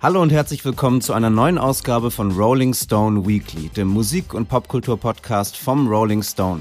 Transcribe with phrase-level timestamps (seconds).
[0.00, 4.48] Hallo und herzlich willkommen zu einer neuen Ausgabe von Rolling Stone Weekly, dem Musik- und
[4.48, 6.60] Popkultur-Podcast vom Rolling Stone.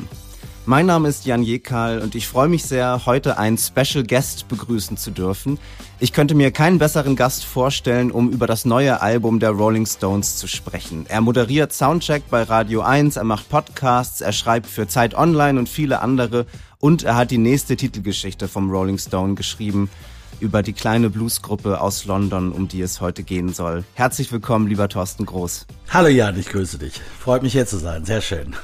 [0.66, 4.98] Mein Name ist Jan Jekal und ich freue mich sehr, heute einen Special Guest begrüßen
[4.98, 5.60] zu dürfen.
[6.00, 10.38] Ich könnte mir keinen besseren Gast vorstellen, um über das neue Album der Rolling Stones
[10.38, 11.06] zu sprechen.
[11.08, 15.70] Er moderiert Soundcheck bei Radio 1, er macht Podcasts, er schreibt für Zeit Online und
[15.70, 16.48] viele andere
[16.80, 19.92] und er hat die nächste Titelgeschichte vom Rolling Stone geschrieben
[20.40, 23.84] über die kleine Bluesgruppe aus London, um die es heute gehen soll.
[23.94, 25.66] Herzlich willkommen, lieber Thorsten Groß.
[25.90, 27.02] Hallo Jan, ich grüße dich.
[27.20, 28.56] Freut mich hier zu sein, sehr schön.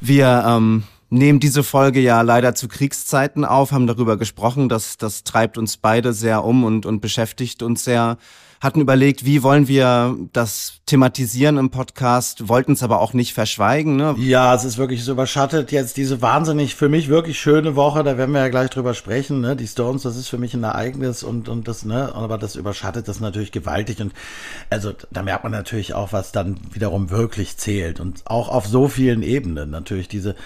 [0.00, 5.24] Wir ähm, nehmen diese Folge ja leider zu Kriegszeiten auf, haben darüber gesprochen, dass das
[5.24, 8.18] treibt uns beide sehr um und, und beschäftigt uns sehr
[8.60, 13.96] hatten überlegt, wie wollen wir das thematisieren im Podcast, wollten es aber auch nicht verschweigen.
[13.96, 14.14] Ne?
[14.18, 18.16] Ja, es ist wirklich so überschattet jetzt diese wahnsinnig, für mich wirklich schöne Woche, da
[18.16, 19.40] werden wir ja gleich drüber sprechen.
[19.40, 19.56] Ne?
[19.56, 23.08] Die Stones, das ist für mich ein Ereignis und, und das, ne, aber das überschattet
[23.08, 24.00] das natürlich gewaltig.
[24.00, 24.12] Und
[24.70, 28.00] also da merkt man natürlich auch, was dann wiederum wirklich zählt.
[28.00, 30.36] Und auch auf so vielen Ebenen natürlich diese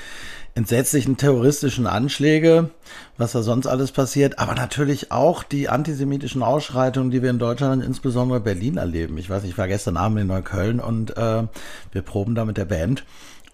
[0.55, 2.70] entsetzlichen terroristischen Anschläge,
[3.17, 7.84] was da sonst alles passiert, aber natürlich auch die antisemitischen Ausschreitungen, die wir in Deutschland,
[7.84, 9.17] insbesondere Berlin erleben.
[9.19, 11.45] Ich weiß, ich war gestern Abend in Neukölln und äh,
[11.93, 13.05] wir proben da mit der Band.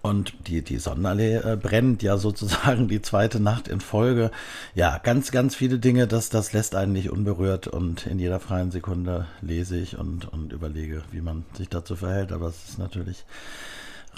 [0.03, 4.31] Und die, die Sonnenallee äh, brennt ja sozusagen die zweite Nacht in Folge.
[4.73, 7.67] Ja, ganz, ganz viele Dinge, das, das lässt einen nicht unberührt.
[7.67, 12.31] Und in jeder freien Sekunde lese ich und, und überlege, wie man sich dazu verhält.
[12.31, 13.25] Aber es ist natürlich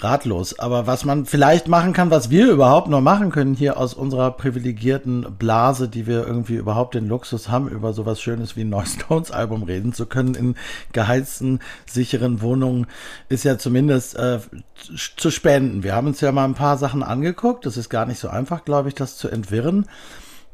[0.02, 0.58] ratlos.
[0.58, 4.30] Aber was man vielleicht machen kann, was wir überhaupt noch machen können hier aus unserer
[4.32, 8.94] privilegierten Blase, die wir irgendwie überhaupt den Luxus haben, über sowas Schönes wie ein neues
[8.94, 10.54] Stones Album reden zu können in
[10.92, 12.86] geheizten, sicheren Wohnungen,
[13.28, 14.40] ist ja zumindest äh,
[15.16, 15.82] zu spenden.
[15.82, 17.66] Wir haben uns ja mal ein paar Sachen angeguckt.
[17.66, 19.86] Das ist gar nicht so einfach, glaube ich, das zu entwirren.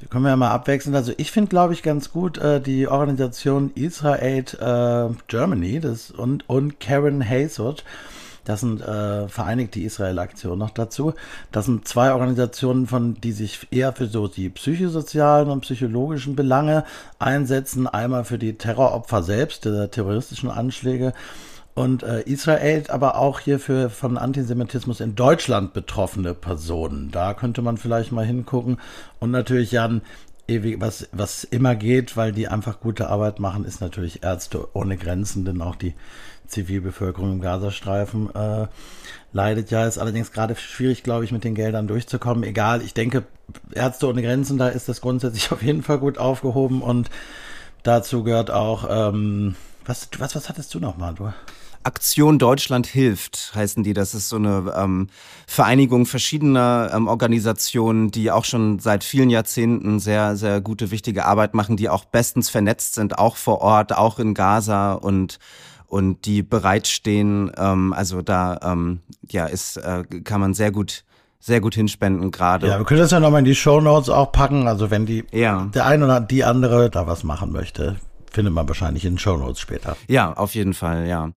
[0.01, 0.95] Da können wir ja mal abwechseln.
[0.95, 6.49] Also ich finde, glaube ich, ganz gut äh, die Organisation Israel äh, Germany das, und,
[6.49, 7.83] und Karen Hazard
[8.47, 11.15] das sind äh, Vereinigte Israel-Aktion noch dazu.
[11.51, 16.85] Das sind zwei Organisationen, von die sich eher für so die psychosozialen und psychologischen Belange
[17.19, 17.89] einsetzen.
[17.89, 21.13] Einmal für die Terroropfer selbst, der terroristischen Anschläge
[21.75, 27.11] und äh, Israel, aber auch hier für von Antisemitismus in Deutschland betroffene Personen.
[27.11, 28.79] Da könnte man vielleicht mal hingucken.
[29.19, 30.03] Und natürlich Jan,
[30.47, 34.97] ewig, was, was immer geht, weil die einfach gute Arbeit machen, ist natürlich Ärzte ohne
[34.97, 35.95] Grenzen, denn auch die
[36.47, 38.67] Zivilbevölkerung im Gazastreifen äh,
[39.33, 39.87] leidet ja.
[39.87, 42.45] Ist allerdings gerade schwierig, glaube ich, mit den Geldern durchzukommen.
[42.45, 43.25] Egal, ich denke,
[43.73, 47.11] Ärzte ohne Grenzen, da ist das grundsätzlich auf jeden Fall gut aufgehoben und
[47.83, 49.55] dazu gehört auch, ähm,
[49.85, 51.15] was, was, was hattest du nochmal?
[51.15, 51.33] Du?
[51.87, 53.93] Aktion Deutschland hilft, heißen die.
[53.93, 55.09] Das ist so eine ähm,
[55.47, 61.55] Vereinigung verschiedener ähm, Organisationen, die auch schon seit vielen Jahrzehnten sehr, sehr gute, wichtige Arbeit
[61.55, 65.39] machen, die auch bestens vernetzt sind, auch vor Ort, auch in Gaza und
[65.87, 67.53] und die bereitstehen.
[67.57, 71.05] Ähm, also da ähm, ja ist äh, kann man sehr gut
[71.39, 72.67] sehr gut hinspenden gerade.
[72.67, 74.67] Ja, wir können das ja nochmal in die Show Notes auch packen.
[74.67, 75.71] Also wenn die ja.
[75.75, 77.97] der eine oder die andere da was machen möchte,
[78.33, 79.97] findet man wahrscheinlich in den Show Notes später.
[80.09, 81.31] Ja, auf jeden Fall, ja.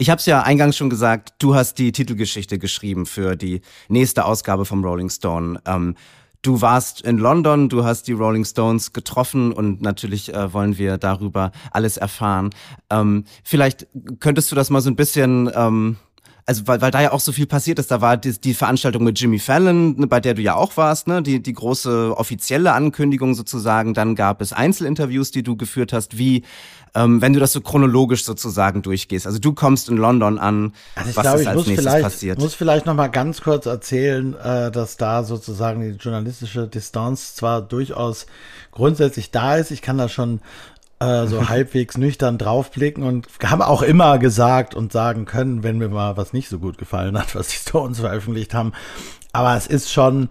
[0.00, 4.24] Ich habe es ja eingangs schon gesagt, du hast die Titelgeschichte geschrieben für die nächste
[4.24, 5.60] Ausgabe vom Rolling Stone.
[5.66, 5.96] Ähm,
[6.48, 10.96] Du warst in London, du hast die Rolling Stones getroffen und natürlich äh, wollen wir
[10.96, 12.54] darüber alles erfahren.
[12.88, 13.86] Ähm, vielleicht
[14.18, 15.98] könntest du das mal so ein bisschen ähm,
[16.48, 19.04] also weil, weil da ja auch so viel passiert ist, da war die, die Veranstaltung
[19.04, 22.72] mit Jimmy Fallon, ne, bei der du ja auch warst, ne, die, die große offizielle
[22.72, 26.44] Ankündigung sozusagen, dann gab es Einzelinterviews, die du geführt hast, wie,
[26.94, 29.26] ähm, wenn du das so chronologisch sozusagen durchgehst.
[29.26, 32.38] Also du kommst in London an, also was glaube, ist als nächstes passiert?
[32.38, 37.34] Ich muss vielleicht noch mal ganz kurz erzählen, äh, dass da sozusagen die journalistische Distanz
[37.34, 38.24] zwar durchaus
[38.72, 40.40] grundsätzlich da ist, ich kann da schon
[41.00, 45.88] äh, so halbwegs nüchtern draufblicken und haben auch immer gesagt und sagen können, wenn mir
[45.88, 48.72] mal was nicht so gut gefallen hat, was die Stones veröffentlicht haben.
[49.32, 50.28] Aber es ist schon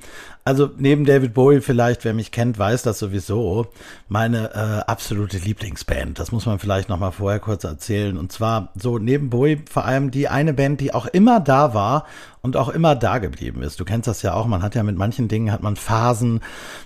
[0.47, 3.67] also neben David Bowie vielleicht, wer mich kennt, weiß das sowieso,
[4.07, 6.19] meine äh, absolute Lieblingsband.
[6.19, 8.17] Das muss man vielleicht noch mal vorher kurz erzählen.
[8.17, 12.05] Und zwar so neben Bowie vor allem die eine Band, die auch immer da war
[12.47, 13.77] und auch immer da geblieben ist.
[13.79, 16.39] Du kennst das ja auch, man hat ja mit manchen Dingen hat man Phasen.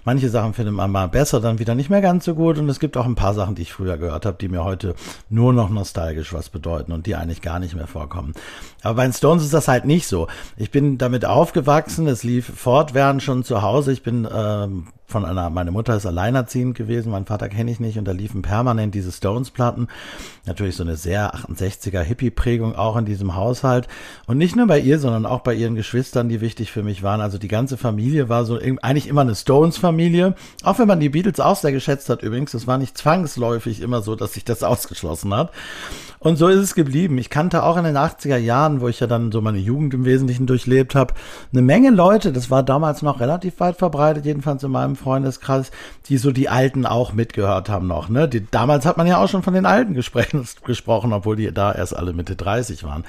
[0.06, 2.58] Manche Sachen findet man mal besser, dann wieder nicht mehr ganz so gut.
[2.58, 4.96] Und es gibt auch ein paar Sachen, die ich früher gehört habe, die mir heute
[5.30, 8.34] nur noch nostalgisch was bedeuten und die eigentlich gar nicht mehr vorkommen.
[8.82, 10.28] Aber bei den Stones ist das halt nicht so.
[10.58, 13.92] Ich bin damit aufgewachsen, es lief fortwährend schon zu Hause.
[13.92, 17.98] Ich bin ähm, von einer, meine Mutter ist alleinerziehend gewesen, mein Vater kenne ich nicht
[17.98, 19.88] und da liefen permanent diese Stones-Platten.
[20.46, 23.88] Natürlich so eine sehr 68er Hippie-Prägung auch in diesem Haushalt.
[24.26, 27.22] Und nicht nur bei ihr, sondern auch bei ihren Geschwistern, die wichtig für mich waren.
[27.22, 30.36] Also die ganze Familie war so eigentlich immer eine Stones-Familie.
[30.64, 32.52] Auch wenn man die Beatles auch sehr geschätzt hat übrigens.
[32.52, 35.52] Das war nicht zwangsläufig immer so, dass sich das ausgeschlossen hat.
[36.24, 37.18] Und so ist es geblieben.
[37.18, 40.06] Ich kannte auch in den 80er Jahren, wo ich ja dann so meine Jugend im
[40.06, 41.16] Wesentlichen durchlebt habe,
[41.52, 45.72] eine Menge Leute, das war damals noch relativ weit verbreitet, jedenfalls in meinem Freundeskreis,
[46.08, 48.10] die so die Alten auch mitgehört haben noch.
[48.10, 48.28] Ne?
[48.28, 49.94] Die, damals hat man ja auch schon von den Alten
[50.66, 53.04] gesprochen, obwohl die da erst alle Mitte 30 waren.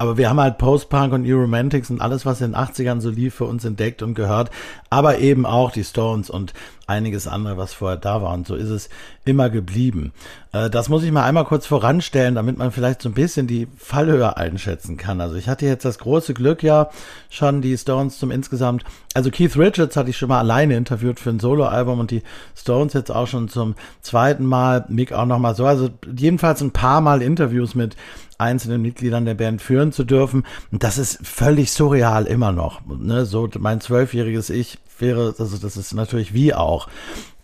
[0.00, 3.10] Aber wir haben halt Post-Punk und New Romantics und alles, was in den 80ern so
[3.10, 4.48] lief, für uns entdeckt und gehört.
[4.88, 6.54] Aber eben auch die Stones und
[6.86, 8.32] einiges andere, was vorher da war.
[8.32, 8.88] Und so ist es
[9.26, 10.14] immer geblieben.
[10.52, 13.68] Äh, das muss ich mal einmal kurz voranstellen, damit man vielleicht so ein bisschen die
[13.76, 15.20] Fallhöhe einschätzen kann.
[15.20, 16.88] Also ich hatte jetzt das große Glück ja
[17.28, 21.28] schon, die Stones zum insgesamt, also Keith Richards hatte ich schon mal alleine interviewt für
[21.28, 22.22] ein Soloalbum und die
[22.56, 25.66] Stones jetzt auch schon zum zweiten Mal, Mick auch nochmal so.
[25.66, 27.96] Also jedenfalls ein paar Mal Interviews mit
[28.40, 30.44] einzelnen Mitgliedern der Band führen zu dürfen.
[30.72, 32.80] Und das ist völlig surreal immer noch.
[32.86, 33.26] Ne?
[33.26, 36.88] So mein zwölfjähriges Ich wäre, also das ist natürlich wie auch.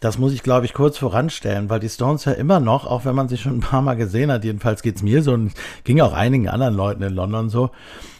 [0.01, 3.15] Das muss ich, glaube ich, kurz voranstellen, weil die Stones ja immer noch, auch wenn
[3.15, 5.53] man sie schon ein paar Mal gesehen hat, jedenfalls geht's mir so und
[5.85, 7.71] ging auch einigen anderen Leuten in London so,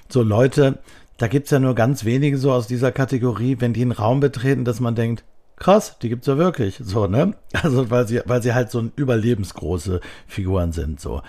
[0.09, 0.79] so Leute,
[1.19, 4.65] da gibt's ja nur ganz wenige so aus dieser Kategorie, wenn die einen Raum betreten,
[4.65, 5.25] dass man denkt,
[5.57, 7.35] krass, die gibt's ja wirklich, so, ne?
[7.53, 11.23] Also, weil sie, weil sie halt so überlebensgroße Figuren sind, so.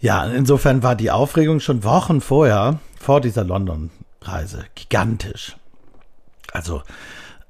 [0.00, 5.56] Ja, insofern war die Aufregung schon Wochen vorher, vor dieser London-Reise, gigantisch.
[6.52, 6.82] Also,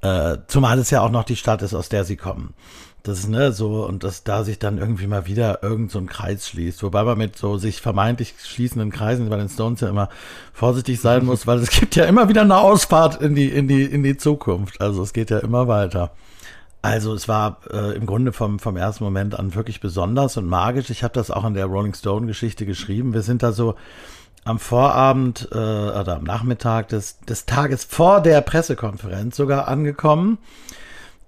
[0.00, 2.54] äh, zumal es ja auch noch die Stadt ist, aus der sie kommen.
[3.02, 6.08] Das ist, ne, so, und dass da sich dann irgendwie mal wieder irgend so ein
[6.08, 6.82] Kreis schließt.
[6.82, 10.08] Wobei man mit so sich vermeintlich schließenden Kreisen bei den Stones ja immer
[10.52, 13.84] vorsichtig sein muss, weil es gibt ja immer wieder eine Ausfahrt in die, in die,
[13.84, 14.80] in die Zukunft.
[14.80, 16.12] Also es geht ja immer weiter.
[16.80, 20.90] Also es war äh, im Grunde vom, vom ersten Moment an wirklich besonders und magisch.
[20.90, 23.14] Ich habe das auch in der Rolling Stone Geschichte geschrieben.
[23.14, 23.74] Wir sind da so
[24.44, 30.38] am Vorabend äh, oder am Nachmittag des, des Tages vor der Pressekonferenz sogar angekommen.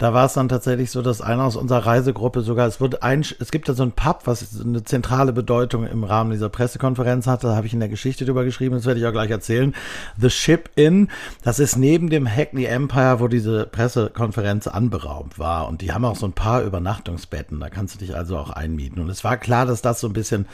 [0.00, 3.20] Da war es dann tatsächlich so, dass einer aus unserer Reisegruppe sogar, es wurde ein,
[3.38, 7.49] es gibt da so ein Pub, was eine zentrale Bedeutung im Rahmen dieser Pressekonferenz hatte.
[7.49, 9.75] Da habe ich in der Geschichte drüber geschrieben, das werde ich auch gleich erzählen.
[10.17, 11.08] The Ship Inn,
[11.43, 15.69] das ist neben dem Hackney Empire, wo diese Pressekonferenz anberaumt war.
[15.69, 17.61] Und die haben auch so ein paar Übernachtungsbetten.
[17.61, 19.02] Da kannst du dich also auch einmieten.
[19.02, 20.47] Und es war klar, dass das so ein bisschen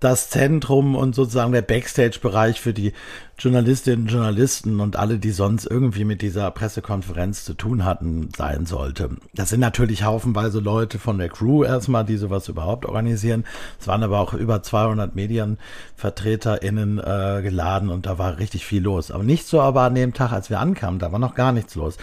[0.00, 2.92] das Zentrum und sozusagen der Backstage-Bereich für die
[3.38, 8.66] Journalistinnen und Journalisten und alle, die sonst irgendwie mit dieser Pressekonferenz zu tun hatten, sein
[8.66, 9.10] sollte.
[9.34, 13.44] Das sind natürlich haufenweise Leute von der Crew erstmal, die sowas überhaupt organisieren.
[13.78, 19.10] Es waren aber auch über 200 MedienvertreterInnen äh, geladen und da war richtig viel los.
[19.10, 21.74] Aber nicht so aber an dem Tag, als wir ankamen, da war noch gar nichts
[21.74, 21.98] los.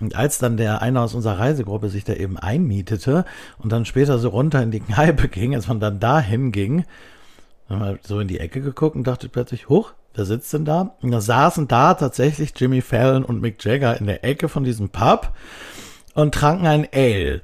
[0.00, 3.24] Und als dann der eine aus unserer Reisegruppe sich da eben einmietete
[3.58, 6.84] und dann später so runter in die Kneipe ging, als man dann dahin ging,
[7.68, 10.96] dann so in die Ecke geguckt und dachte plötzlich, hoch, wer sitzt denn da?
[11.02, 14.88] Und da saßen da tatsächlich Jimmy Fallon und Mick Jagger in der Ecke von diesem
[14.88, 15.32] Pub
[16.14, 17.40] und tranken ein Ale.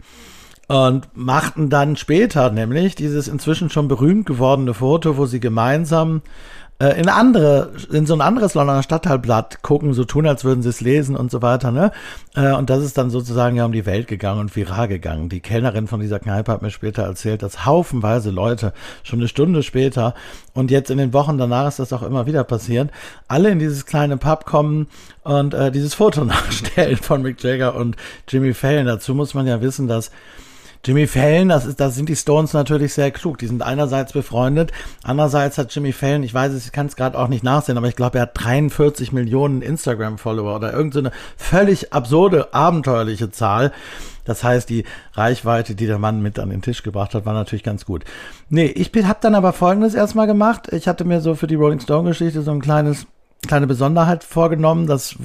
[0.66, 6.22] Und machten dann später nämlich dieses inzwischen schon berühmt gewordene Foto, wo sie gemeinsam
[6.80, 10.68] äh, in andere, in so ein anderes Londoner Stadtteilblatt gucken, so tun, als würden sie
[10.68, 11.92] es lesen und so weiter, ne?
[12.34, 15.28] Äh, und das ist dann sozusagen ja um die Welt gegangen und viral gegangen.
[15.28, 18.72] Die Kellnerin von dieser Kneipe hat mir später erzählt, dass haufenweise Leute
[19.04, 20.14] schon eine Stunde später
[20.52, 22.90] und jetzt in den Wochen danach ist das auch immer wieder passiert,
[23.28, 24.88] alle in dieses kleine Pub kommen
[25.22, 27.96] und äh, dieses Foto nachstellen von Mick Jagger und
[28.28, 28.86] Jimmy Fallon.
[28.86, 30.10] Dazu muss man ja wissen, dass
[30.84, 33.38] Jimmy Fallon, das ist, da sind die Stones natürlich sehr klug.
[33.38, 34.70] Die sind einerseits befreundet,
[35.02, 37.88] andererseits hat Jimmy Fallon, ich weiß es, ich kann es gerade auch nicht nachsehen, aber
[37.88, 43.72] ich glaube, er hat 43 Millionen Instagram-Follower oder irgendeine so völlig absurde, abenteuerliche Zahl.
[44.24, 47.62] Das heißt, die Reichweite, die der Mann mit an den Tisch gebracht hat, war natürlich
[47.62, 48.04] ganz gut.
[48.48, 50.72] Nee, ich habe dann aber Folgendes erstmal gemacht.
[50.72, 53.06] Ich hatte mir so für die Rolling Stone-Geschichte so ein kleines
[53.46, 54.86] kleine Besonderheit vorgenommen.
[54.86, 55.16] Das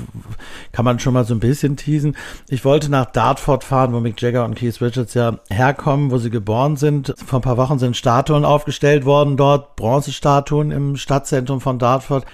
[0.71, 2.15] kann man schon mal so ein bisschen teasen.
[2.47, 6.29] Ich wollte nach Dartford fahren, wo Mick Jagger und Keith Richards ja herkommen, wo sie
[6.29, 7.13] geboren sind.
[7.25, 12.25] Vor ein paar Wochen sind Statuen aufgestellt worden dort, Bronzestatuen im Stadtzentrum von Dartford.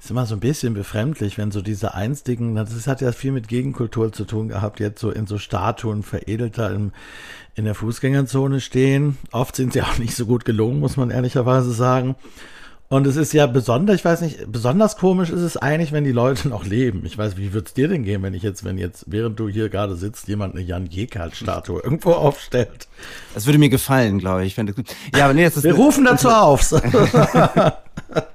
[0.00, 3.48] Ist immer so ein bisschen befremdlich, wenn so diese einstigen, das hat ja viel mit
[3.48, 6.92] Gegenkultur zu tun gehabt, jetzt so in so Statuen veredelter im,
[7.56, 9.18] in der Fußgängerzone stehen.
[9.32, 12.14] Oft sind sie auch nicht so gut gelungen, muss man ehrlicherweise sagen.
[12.90, 16.12] Und es ist ja besonders, ich weiß nicht, besonders komisch ist es eigentlich, wenn die
[16.12, 17.02] Leute noch leben.
[17.04, 19.68] Ich weiß, wie wird's dir denn gehen, wenn ich jetzt, wenn jetzt, während du hier
[19.68, 22.88] gerade sitzt, jemand eine Jan Jekal-Statue irgendwo aufstellt?
[23.34, 24.56] Das würde mir gefallen, glaube ich.
[24.56, 24.74] ich
[25.14, 26.72] ja, aber nee, das ist Wir rufen dazu auf.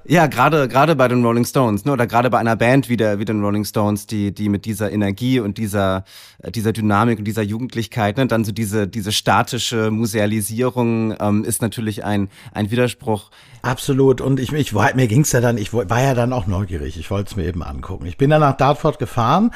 [0.06, 3.18] Ja, gerade gerade bei den Rolling Stones, ne, oder gerade bei einer Band wie der
[3.18, 6.04] wie den Rolling Stones, die die mit dieser Energie und dieser
[6.42, 11.62] äh, dieser Dynamik und dieser Jugendlichkeit, ne, dann so diese diese statische Musealisierung ähm, ist
[11.62, 13.30] natürlich ein ein Widerspruch.
[13.62, 14.20] Absolut.
[14.20, 16.98] Und ich, ich mir ging's ja dann, ich war ja dann auch neugierig.
[16.98, 18.04] Ich wollte es mir eben angucken.
[18.04, 19.52] Ich bin dann nach Dartford gefahren.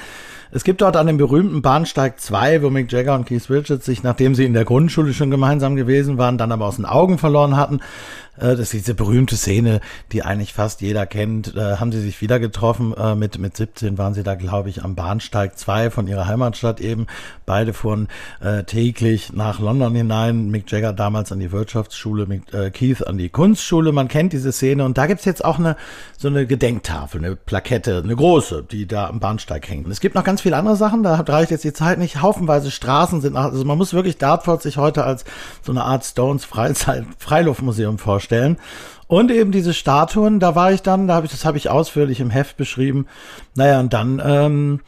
[0.51, 4.03] Es gibt dort an dem berühmten Bahnsteig 2, wo Mick Jagger und Keith Richards sich,
[4.03, 7.59] nachdem sie in der Grundschule schon gemeinsam gewesen waren, dann aber aus den Augen verloren
[7.59, 7.81] hatten,
[8.41, 9.81] äh, das ist diese berühmte Szene,
[10.13, 11.55] die eigentlich fast jeder kennt.
[11.57, 12.95] Äh, haben sie sich wieder getroffen.
[12.95, 16.81] Äh, mit, mit 17 waren sie da, glaube ich, am Bahnsteig 2 von ihrer Heimatstadt
[16.81, 17.07] eben.
[17.47, 18.09] Beide fuhren
[18.41, 20.51] äh, täglich nach London hinein.
[20.51, 23.93] Mick Jagger damals an die Wirtschaftsschule, Mick, äh, Keith an die Kunstschule.
[23.93, 24.85] Man kennt diese Szene.
[24.85, 25.77] Und da gibt's jetzt auch eine
[26.17, 29.87] so eine Gedenktafel, eine Plakette, eine große, die da am Bahnsteig hängt.
[29.87, 32.23] Und es gibt noch ganz viele andere Sachen, da reicht jetzt die Zeit nicht.
[32.23, 35.25] Haufenweise Straßen sind, also man muss wirklich Dartford sich heute als
[35.63, 38.59] so eine Art Stones Freizeit, Freiluftmuseum vorstellen vorstellen.
[39.07, 42.21] Und eben diese Statuen, da war ich dann, da habe ich, das habe ich ausführlich
[42.21, 43.07] im Heft beschrieben.
[43.55, 44.81] Naja, und dann ähm,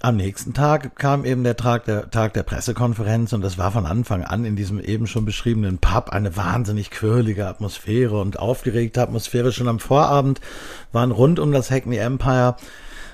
[0.00, 3.86] am nächsten Tag kam eben der Tag der, Tag der Pressekonferenz und das war von
[3.86, 9.52] Anfang an in diesem eben schon beschriebenen Pub eine wahnsinnig quirlige Atmosphäre und aufgeregte Atmosphäre.
[9.52, 10.40] Schon am Vorabend
[10.92, 12.56] waren rund um das Hackney Empire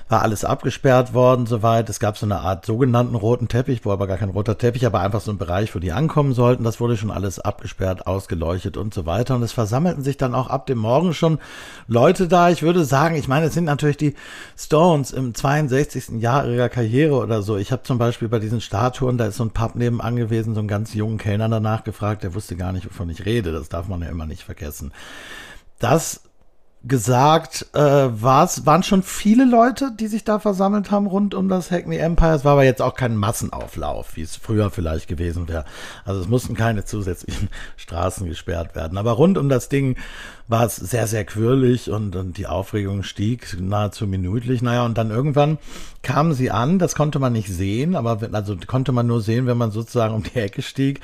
[0.09, 1.87] war alles abgesperrt worden soweit.
[1.87, 5.01] Es gab so eine Art sogenannten roten Teppich, wo aber gar kein roter Teppich, aber
[5.01, 6.63] einfach so ein Bereich, wo die ankommen sollten.
[6.63, 9.35] Das wurde schon alles abgesperrt, ausgeleuchtet und so weiter.
[9.35, 11.37] Und es versammelten sich dann auch ab dem Morgen schon
[11.87, 12.49] Leute da.
[12.49, 14.15] Ich würde sagen, ich meine, es sind natürlich die
[14.57, 16.19] Stones im 62.
[16.19, 17.57] Jahr ihrer Karriere oder so.
[17.57, 20.59] Ich habe zum Beispiel bei diesen Statuen, da ist so ein Pub nebenan gewesen, so
[20.59, 23.51] einen ganz jungen Kellner danach gefragt, der wusste gar nicht, wovon ich rede.
[23.51, 24.91] Das darf man ja immer nicht vergessen.
[25.77, 26.21] Das
[26.83, 31.71] gesagt, äh, war's, waren schon viele Leute, die sich da versammelt haben rund um das
[31.71, 32.33] Hackney Empire.
[32.33, 35.65] Es war aber jetzt auch kein Massenauflauf, wie es früher vielleicht gewesen wäre.
[36.05, 38.97] Also es mussten keine zusätzlichen Straßen gesperrt werden.
[38.97, 39.97] Aber rund um das Ding
[40.49, 44.63] war es sehr, sehr quirlig und, und die Aufregung stieg nahezu minütlich.
[44.63, 45.59] Naja, und dann irgendwann
[46.01, 49.57] kamen sie an, das konnte man nicht sehen, aber also konnte man nur sehen, wenn
[49.57, 51.01] man sozusagen um die Ecke stieg.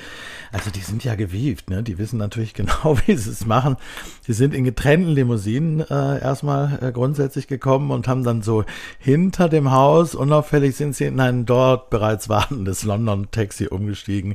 [0.51, 1.83] Also die sind ja gewieft, ne?
[1.83, 3.77] Die wissen natürlich genau, wie sie es machen.
[4.21, 8.65] Sie sind in getrennten Limousinen äh, erstmal äh, grundsätzlich gekommen und haben dann so
[8.97, 14.33] hinter dem Haus, unauffällig sind sie in ein dort bereits wartendes London-Taxi umgestiegen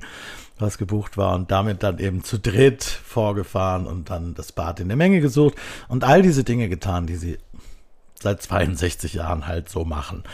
[0.60, 4.88] was gebucht war und damit dann eben zu dritt vorgefahren und dann das Bad in
[4.88, 5.54] der Menge gesucht
[5.88, 7.38] und all diese Dinge getan, die sie
[8.22, 10.24] seit 62 Jahren halt so machen.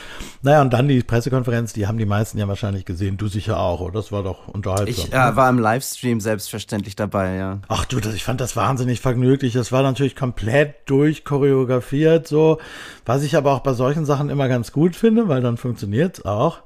[0.43, 3.81] Naja, und dann die Pressekonferenz, die haben die meisten ja wahrscheinlich gesehen, du sicher auch,
[3.81, 3.95] oder?
[3.95, 5.07] Das war doch unterhaltsam.
[5.07, 7.61] Ich äh, war im Livestream selbstverständlich dabei, ja.
[7.69, 9.53] Ach du, das, ich fand das wahnsinnig vergnüglich.
[9.53, 12.59] Das war natürlich komplett durchchoreografiert, so.
[13.05, 16.63] Was ich aber auch bei solchen Sachen immer ganz gut finde, weil dann funktioniert's auch.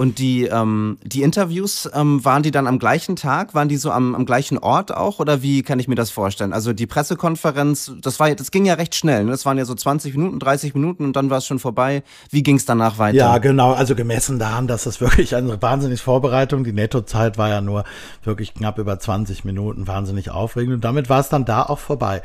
[0.00, 3.54] Und die, ähm, die Interviews, ähm, waren die dann am gleichen Tag?
[3.54, 5.18] Waren die so am, am gleichen Ort auch?
[5.18, 6.54] Oder wie kann ich mir das vorstellen?
[6.54, 9.24] Also die Pressekonferenz, das war das ging ja recht schnell.
[9.24, 9.30] Ne?
[9.32, 12.02] Das waren ja so 20 Minuten, 30 Minuten und dann war es schon vorbei.
[12.30, 13.18] Wie ging es danach weiter?
[13.18, 13.74] Ja, genau.
[13.74, 16.64] Also gemessen daran, dass das wirklich eine wahnsinnige Vorbereitung.
[16.64, 17.84] Die Nettozeit war ja nur
[18.24, 20.76] wirklich knapp über 20 Minuten, wahnsinnig aufregend.
[20.76, 22.22] Und damit war es dann da auch vorbei.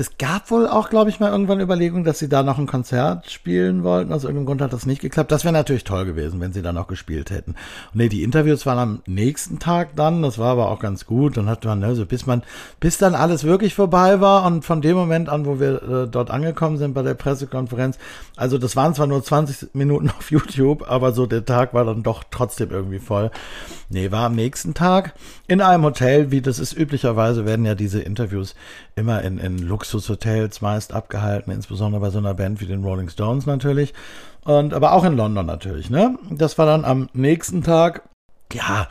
[0.00, 3.28] Es gab wohl auch, glaube ich, mal irgendwann Überlegungen, dass sie da noch ein Konzert
[3.28, 4.12] spielen wollten.
[4.12, 5.32] Aus irgendeinem Grund hat das nicht geklappt.
[5.32, 7.56] Das wäre natürlich toll gewesen, wenn sie da noch gespielt hätten.
[7.92, 10.22] Und nee, die Interviews waren am nächsten Tag dann.
[10.22, 11.36] Das war aber auch ganz gut.
[11.36, 12.44] Dann hat man, also bis man,
[12.78, 16.30] bis dann alles wirklich vorbei war und von dem Moment an, wo wir äh, dort
[16.30, 17.98] angekommen sind bei der Pressekonferenz,
[18.36, 22.04] also das waren zwar nur 20 Minuten auf YouTube, aber so der Tag war dann
[22.04, 23.32] doch trotzdem irgendwie voll.
[23.90, 25.14] Nee, war am nächsten Tag
[25.48, 28.54] in einem Hotel, wie das ist üblicherweise, werden ja diese Interviews
[28.94, 29.58] immer in, in
[29.92, 33.94] Luxushotels meist abgehalten, insbesondere bei so einer Band wie den Rolling Stones natürlich.
[34.44, 36.18] Und aber auch in London natürlich, ne?
[36.30, 38.02] Das war dann am nächsten Tag,
[38.52, 38.86] ja,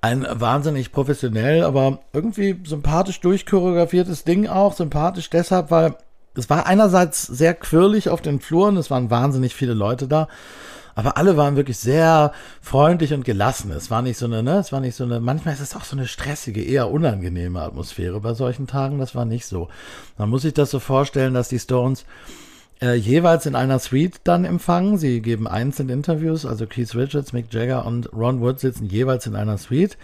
[0.00, 4.72] ein wahnsinnig professionell, aber irgendwie sympathisch durchchoreografiertes Ding auch.
[4.74, 5.96] Sympathisch deshalb, weil
[6.34, 10.28] es war einerseits sehr quirlig auf den Fluren, es waren wahnsinnig viele Leute da.
[10.98, 13.70] Aber alle waren wirklich sehr freundlich und gelassen.
[13.70, 15.84] Es war nicht so eine, ne, es war nicht so eine, manchmal ist es auch
[15.84, 18.98] so eine stressige, eher unangenehme Atmosphäre bei solchen Tagen.
[18.98, 19.68] Das war nicht so.
[20.16, 22.04] Man muss sich das so vorstellen, dass die Stones
[22.82, 24.98] äh, jeweils in einer Suite dann empfangen.
[24.98, 29.36] Sie geben einzeln Interviews, also Keith Richards, Mick Jagger und Ron Wood sitzen jeweils in
[29.36, 29.96] einer Suite.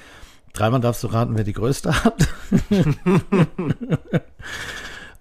[0.53, 2.29] Dreimal darfst du raten, wer die größte hat.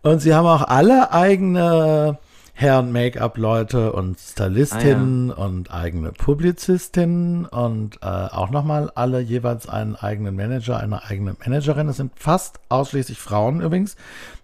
[0.03, 2.19] und sie haben auch alle eigene
[2.55, 5.43] Herren Make-up-Leute und Stylistinnen ah, ja.
[5.43, 11.89] und eigene Publizistinnen und äh, auch nochmal alle jeweils einen eigenen Manager, eine eigene Managerin.
[11.89, 13.95] Es sind fast ausschließlich Frauen übrigens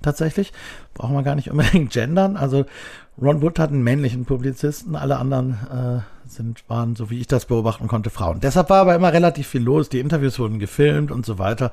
[0.01, 0.53] tatsächlich.
[0.95, 2.35] Braucht man gar nicht unbedingt gendern.
[2.35, 2.65] Also
[3.21, 7.45] Ron Wood hat einen männlichen Publizisten, alle anderen äh, sind, waren, so wie ich das
[7.45, 8.39] beobachten konnte, Frauen.
[8.39, 9.87] Deshalb war aber immer relativ viel los.
[9.87, 11.71] Die Interviews wurden gefilmt und so weiter.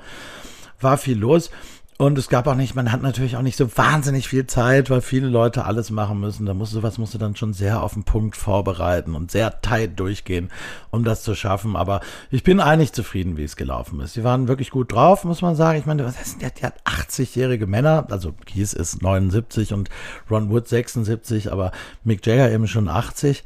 [0.81, 1.51] War viel los.
[1.99, 5.01] Und es gab auch nicht, man hat natürlich auch nicht so wahnsinnig viel Zeit, weil
[5.01, 6.45] viele Leute alles machen müssen.
[6.45, 9.63] Da musst du sowas musst du dann schon sehr auf den Punkt vorbereiten und sehr
[9.63, 10.51] tight durchgehen,
[10.91, 11.75] um das zu schaffen.
[11.75, 14.15] Aber ich bin eigentlich zufrieden, wie es gelaufen ist.
[14.15, 15.79] Die waren wirklich gut drauf, muss man sagen.
[15.79, 19.89] Ich meine, was ist denn, die hat 80-jährige Männer, also Keith ist 79 und
[20.31, 21.73] Ron Wood 76, aber
[22.05, 23.43] Mick Jagger eben schon 80.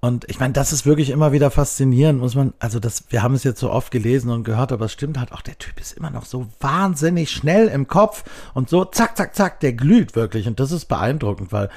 [0.00, 3.34] Und ich meine, das ist wirklich immer wieder faszinierend, muss man, also das, wir haben
[3.34, 5.92] es jetzt so oft gelesen und gehört, aber es stimmt halt auch, der Typ ist
[5.92, 8.22] immer noch so wahnsinnig schnell im Kopf
[8.54, 10.46] und so zack, zack, zack, der glüht wirklich.
[10.46, 11.68] Und das ist beeindruckend, weil,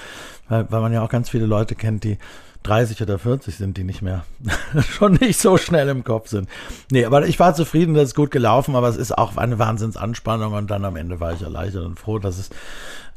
[0.50, 2.20] weil, weil man ja auch ganz viele Leute kennt, die
[2.62, 4.24] 30 oder 40 sind, die nicht mehr,
[4.88, 6.48] schon nicht so schnell im Kopf sind.
[6.92, 10.54] Nee, aber ich war zufrieden, das ist gut gelaufen, aber es ist auch eine Wahnsinnsanspannung
[10.54, 12.50] und dann am Ende war ich erleichtert und froh, dass es,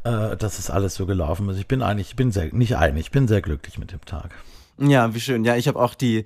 [0.05, 1.59] äh, dass es alles so gelaufen ist.
[1.59, 4.31] Ich bin eigentlich, ich bin sehr, nicht einig, ich bin sehr glücklich mit dem Tag.
[4.79, 5.45] Ja, wie schön.
[5.45, 6.25] Ja, ich habe auch die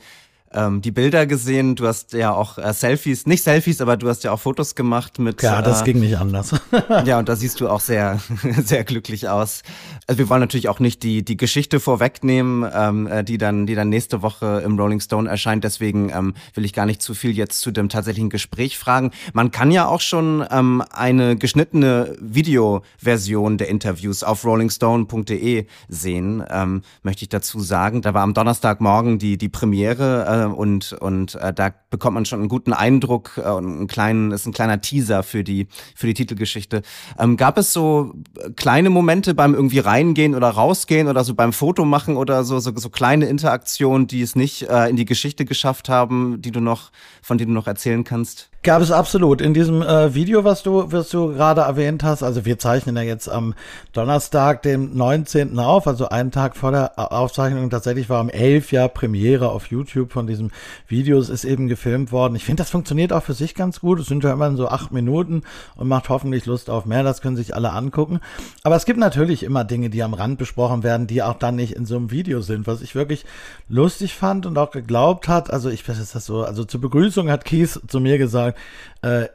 [0.53, 1.77] ähm, die Bilder gesehen.
[1.77, 5.19] Du hast ja auch äh, Selfies, nicht Selfies, aber du hast ja auch Fotos gemacht
[5.19, 5.43] mit.
[5.43, 6.55] Ja, das äh, ging nicht anders.
[7.05, 8.19] ja, und da siehst du auch sehr,
[8.65, 9.63] sehr glücklich aus.
[10.07, 13.75] Also wir wollen natürlich auch nicht die die Geschichte vorwegnehmen, ähm, äh, die dann die
[13.75, 15.65] dann nächste Woche im Rolling Stone erscheint.
[15.65, 19.11] Deswegen ähm, will ich gar nicht zu viel jetzt zu dem tatsächlichen Gespräch fragen.
[19.35, 26.43] Man kann ja auch schon ähm, eine geschnittene Videoversion der Interviews auf rollingstone.de sehen.
[26.51, 28.01] Ähm, möchte ich dazu sagen.
[28.01, 30.25] Da war am Donnerstagmorgen die die Premiere.
[30.27, 34.31] Äh, und und äh, da bekommt man schon einen guten Eindruck äh, und einen kleinen
[34.31, 36.83] ist ein kleiner Teaser für die für die Titelgeschichte.
[37.19, 38.15] Ähm, gab es so
[38.57, 42.73] kleine Momente beim irgendwie reingehen oder rausgehen oder so beim Foto machen oder so so,
[42.75, 46.91] so kleine Interaktionen, die es nicht äh, in die Geschichte geschafft haben, die du noch
[47.23, 48.51] von denen du noch erzählen kannst?
[48.65, 49.41] Gab es absolut.
[49.41, 53.03] In diesem äh, Video, was du, was du gerade erwähnt hast, also wir zeichnen ja
[53.03, 53.55] jetzt am
[53.93, 55.57] Donnerstag, dem 19.
[55.61, 57.71] auf, also einen Tag vor der Aufzeichnung.
[57.71, 60.51] Tatsächlich war am 11 Jahr Premiere auf YouTube von diesem
[60.89, 61.21] Video.
[61.21, 62.35] Es ist eben gefilmt worden.
[62.35, 64.01] Ich finde, das funktioniert auch für sich ganz gut.
[64.01, 65.45] Es sind ja immer so acht Minuten
[65.77, 67.05] und macht hoffentlich Lust auf mehr.
[67.05, 68.19] Das können sich alle angucken.
[68.65, 71.77] Aber es gibt natürlich immer Dinge, die am Rand besprochen werden, die auch dann nicht
[71.77, 72.67] in so einem Video sind.
[72.67, 73.25] Was ich wirklich
[73.69, 77.31] lustig fand und auch geglaubt hat, also ich weiß, ist das so, also zur Begrüßung
[77.31, 78.57] hat Keith zu mir gesagt, sagen,
[79.03, 79.29] äh,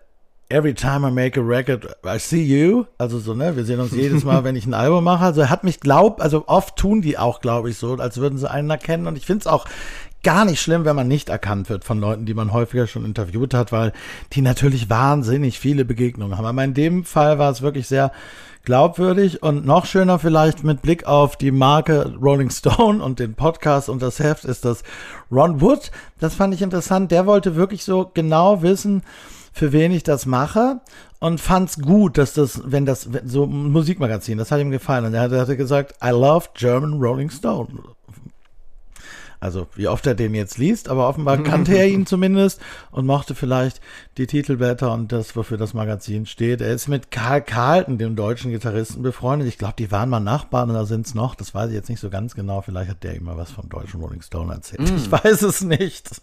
[0.50, 2.86] every time I make a record, I see you.
[2.98, 5.26] Also so, ne, wir sehen uns jedes Mal, wenn ich ein Album mache.
[5.26, 8.38] Also er hat mich glaubt, also oft tun die auch, glaube ich, so, als würden
[8.38, 9.08] sie einen erkennen.
[9.08, 9.66] Und ich finde es auch
[10.24, 13.54] gar nicht schlimm, wenn man nicht erkannt wird von Leuten, die man häufiger schon interviewt
[13.54, 13.92] hat, weil
[14.32, 16.46] die natürlich wahnsinnig viele Begegnungen haben.
[16.46, 18.12] Aber in dem Fall war es wirklich sehr
[18.64, 23.90] glaubwürdig und noch schöner vielleicht mit Blick auf die Marke Rolling Stone und den Podcast
[23.90, 24.84] und das Heft ist das
[25.32, 25.92] Ron Wood.
[26.20, 27.12] Das fand ich interessant.
[27.12, 29.04] Der wollte wirklich so genau wissen,
[29.52, 30.80] für wen ich das mache
[31.20, 35.14] und fand's gut, dass das, wenn das so ein Musikmagazin, das hat ihm gefallen und
[35.14, 37.70] er hatte gesagt, I love German Rolling Stone.
[39.44, 43.36] Also wie oft er den jetzt liest, aber offenbar kannte er ihn zumindest und mochte
[43.36, 43.82] vielleicht
[44.18, 46.62] die Titelblätter und das, wofür das Magazin steht.
[46.62, 49.50] Er ist mit Karl Carlton, dem deutschen Gitarristen, befreundet.
[49.50, 51.36] Ich glaube, die waren mal Nachbarn oder sind's noch.
[51.36, 52.62] Das weiß ich jetzt nicht so ganz genau.
[52.62, 54.90] Vielleicht hat der immer was vom deutschen Rolling Stone erzählt.
[54.90, 54.96] Mm.
[54.96, 56.22] Ich weiß es nicht.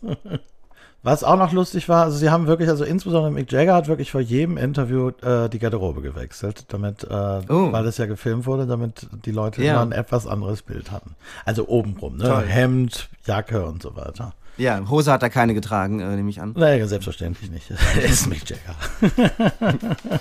[1.03, 4.11] Was auch noch lustig war, also sie haben wirklich, also insbesondere Mick Jagger hat wirklich
[4.11, 7.07] vor jedem Interview äh, die Garderobe gewechselt, damit, äh,
[7.49, 7.73] oh.
[7.73, 9.73] weil es ja gefilmt wurde, damit die Leute ja.
[9.73, 11.17] immer ein etwas anderes Bild hatten.
[11.47, 12.25] Also obenrum, ne?
[12.25, 12.45] Toll.
[12.45, 14.35] Hemd, Jacke und so weiter.
[14.59, 16.53] Ja, Hose hat er keine getragen, äh, nehme ich an.
[16.55, 17.71] Naja, selbstverständlich nicht.
[18.05, 18.77] Ist Mick Jagger.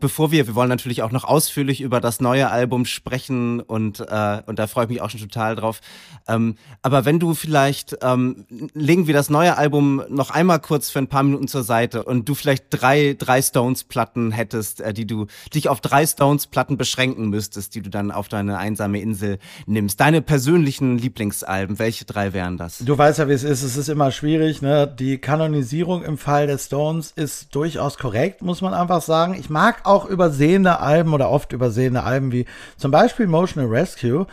[0.00, 4.42] bevor wir, wir wollen natürlich auch noch ausführlich über das neue Album sprechen und, äh,
[4.46, 5.80] und da freue ich mich auch schon total drauf.
[6.26, 10.98] Ähm, aber wenn du vielleicht, ähm, legen wir das neue Album noch einmal kurz für
[10.98, 15.26] ein paar Minuten zur Seite und du vielleicht drei, drei Stones-Platten hättest, äh, die du
[15.54, 20.00] dich auf drei Stones-Platten beschränken müsstest, die du dann auf deine einsame Insel nimmst.
[20.00, 22.78] Deine persönlichen Lieblingsalben, welche drei wären das?
[22.78, 23.62] Du weißt ja, wie es ist.
[23.62, 24.62] Es ist immer schwierig.
[24.62, 24.86] Ne?
[24.86, 29.34] Die Kanonisierung im Fall der Stones ist durchaus korrekt, muss man einfach sagen.
[29.38, 32.46] Ich mag auch übersehene Alben oder oft übersehene Alben wie
[32.76, 34.26] zum Beispiel Emotional Rescue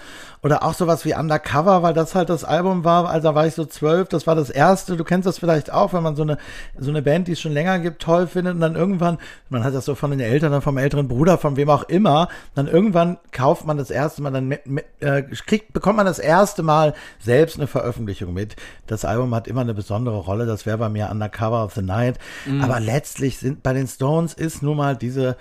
[0.45, 3.55] oder auch sowas wie Undercover, weil das halt das Album war, also da war ich
[3.55, 6.37] so zwölf, das war das erste, du kennst das vielleicht auch, wenn man so eine,
[6.77, 9.17] so eine Band, die es schon länger gibt, toll findet und dann irgendwann,
[9.49, 12.29] man hat das so von den Eltern, dann vom älteren Bruder, von wem auch immer,
[12.53, 14.51] dann irgendwann kauft man das erste Mal, dann
[14.99, 18.55] äh, kriegt, bekommt man das erste Mal selbst eine Veröffentlichung mit.
[18.85, 22.19] Das Album hat immer eine besondere Rolle, das wäre bei mir Undercover of the Night,
[22.45, 22.61] mhm.
[22.61, 25.37] aber letztlich sind bei den Stones ist nun mal diese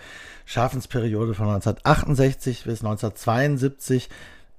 [0.46, 4.08] Schaffensperiode von 1968 bis 1972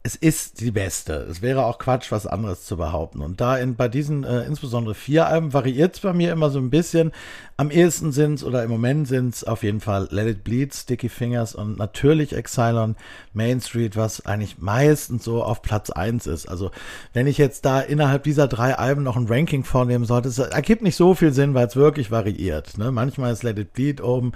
[0.05, 1.13] es ist die beste.
[1.13, 3.21] Es wäre auch Quatsch, was anderes zu behaupten.
[3.21, 6.59] Und da in, bei diesen äh, insbesondere vier Alben variiert es bei mir immer so
[6.59, 7.11] ein bisschen.
[7.57, 10.75] Am ehesten sind es oder im Moment sind es auf jeden Fall Let It Bleed,
[10.75, 12.95] Sticky Fingers und natürlich Exile on
[13.33, 16.47] Main Street, was eigentlich meistens so auf Platz eins ist.
[16.47, 16.69] Also
[17.13, 20.83] wenn ich jetzt da innerhalb dieser drei Alben noch ein Ranking vornehmen sollte, es ergibt
[20.83, 22.77] nicht so viel Sinn, weil es wirklich variiert.
[22.77, 22.91] Ne?
[22.91, 24.33] Manchmal ist Let It Bleed oben,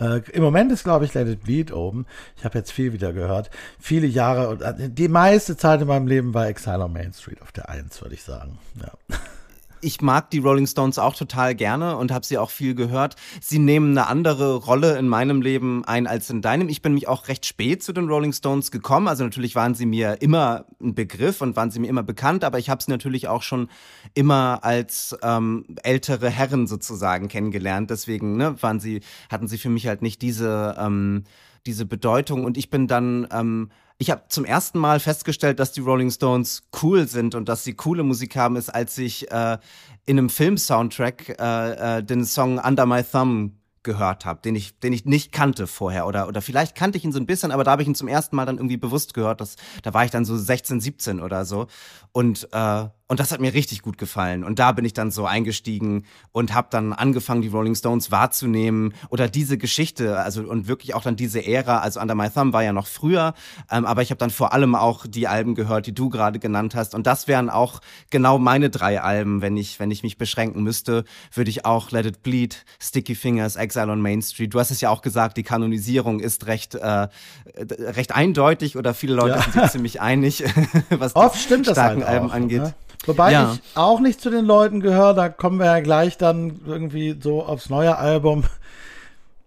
[0.00, 2.06] äh, Im Moment ist, glaube ich, Let It Bleed oben.
[2.36, 3.50] Ich habe jetzt viel wieder gehört.
[3.78, 7.42] Viele Jahre und äh, die meiste Zeit in meinem Leben war Exile on Main Street
[7.42, 8.58] auf der Eins, würde ich sagen.
[8.80, 9.16] Ja
[9.80, 13.16] ich mag die Rolling Stones auch total gerne und habe sie auch viel gehört.
[13.40, 16.68] Sie nehmen eine andere Rolle in meinem Leben ein als in deinem.
[16.68, 19.08] Ich bin mich auch recht spät zu den Rolling Stones gekommen.
[19.08, 22.58] Also natürlich waren sie mir immer ein Begriff und waren sie mir immer bekannt, aber
[22.58, 23.68] ich habe sie natürlich auch schon
[24.14, 27.90] immer als ähm, ältere Herren sozusagen kennengelernt.
[27.90, 31.24] Deswegen ne, waren sie, hatten sie für mich halt nicht diese ähm,
[31.66, 32.44] diese Bedeutung.
[32.44, 33.70] Und ich bin dann ähm,
[34.00, 37.74] ich habe zum ersten Mal festgestellt, dass die Rolling Stones cool sind und dass sie
[37.74, 39.58] coole Musik haben, ist, als ich äh,
[40.06, 44.94] in einem Film-Soundtrack äh, äh, den Song Under My Thumb gehört habe, den ich, den
[44.94, 47.72] ich nicht kannte vorher oder oder vielleicht kannte ich ihn so ein bisschen, aber da
[47.72, 49.42] habe ich ihn zum ersten Mal dann irgendwie bewusst gehört.
[49.42, 51.66] Dass, da war ich dann so 16, 17 oder so
[52.12, 54.44] und äh, und das hat mir richtig gut gefallen.
[54.44, 58.94] Und da bin ich dann so eingestiegen und habe dann angefangen, die Rolling Stones wahrzunehmen
[59.08, 61.80] oder diese Geschichte, also und wirklich auch dann diese Ära.
[61.80, 63.34] Also Under My Thumb war ja noch früher,
[63.68, 66.76] ähm, aber ich habe dann vor allem auch die Alben gehört, die du gerade genannt
[66.76, 66.94] hast.
[66.94, 71.02] Und das wären auch genau meine drei Alben, wenn ich wenn ich mich beschränken müsste,
[71.34, 74.54] würde ich auch Let It Bleed, Sticky Fingers, Exile on Main Street.
[74.54, 77.08] Du hast es ja auch gesagt, die Kanonisierung ist recht äh,
[77.56, 79.42] recht eindeutig oder viele Leute ja.
[79.42, 80.44] sind sich ziemlich einig,
[80.90, 82.62] was Oft die starken halt Alben auch, angeht.
[82.62, 82.74] Ne?
[83.06, 83.52] Wobei ja.
[83.54, 87.42] ich auch nicht zu den Leuten gehöre, da kommen wir ja gleich dann irgendwie so
[87.42, 88.44] aufs neue Album,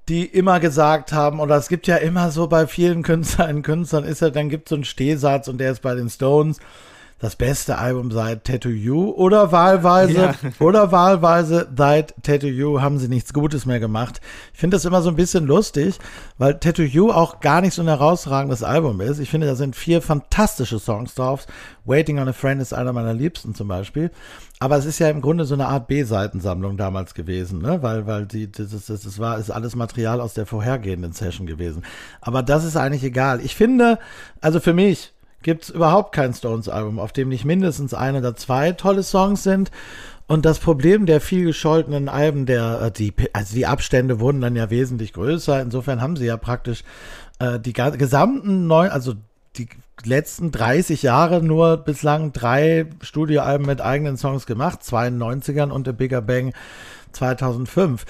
[0.10, 4.22] die immer gesagt haben, oder es gibt ja immer so bei vielen Künstlern, Künstlern ist
[4.22, 6.60] ja, dann gibt es so einen Stehsatz und der ist bei den Stones
[7.24, 10.36] das beste Album seit Tattoo You oder wahlweise ja.
[10.60, 14.20] oder wahlweise seit Tattoo You haben sie nichts Gutes mehr gemacht.
[14.54, 16.00] Ich finde das immer so ein bisschen lustig,
[16.38, 19.20] weil Tattoo You auch gar nicht so ein herausragendes Album ist.
[19.20, 21.48] Ich finde, da sind vier fantastische Songs drauf.
[21.86, 24.12] Waiting on a Friend ist einer meiner liebsten zum Beispiel.
[24.60, 27.82] Aber es ist ja im Grunde so eine Art B-Seitensammlung damals gewesen, ne?
[27.82, 31.84] Weil, weil die, das, das, das war, ist alles Material aus der vorhergehenden Session gewesen.
[32.20, 33.40] Aber das ist eigentlich egal.
[33.40, 33.98] Ich finde,
[34.42, 35.13] also für mich,
[35.44, 39.72] gibt es überhaupt kein Stones-Album, auf dem nicht mindestens ein oder zwei tolle Songs sind.
[40.26, 44.56] Und das Problem der viel gescholtenen Alben, der, äh, die, also die Abstände wurden dann
[44.56, 45.62] ja wesentlich größer.
[45.62, 46.84] Insofern haben sie ja praktisch
[47.40, 49.14] äh, die gesamten neun, also
[49.58, 49.68] die
[50.04, 56.22] letzten 30 Jahre nur bislang drei Studioalben mit eigenen Songs gemacht, 92ern und The Bigger
[56.22, 56.54] Bang
[57.12, 58.06] 2005.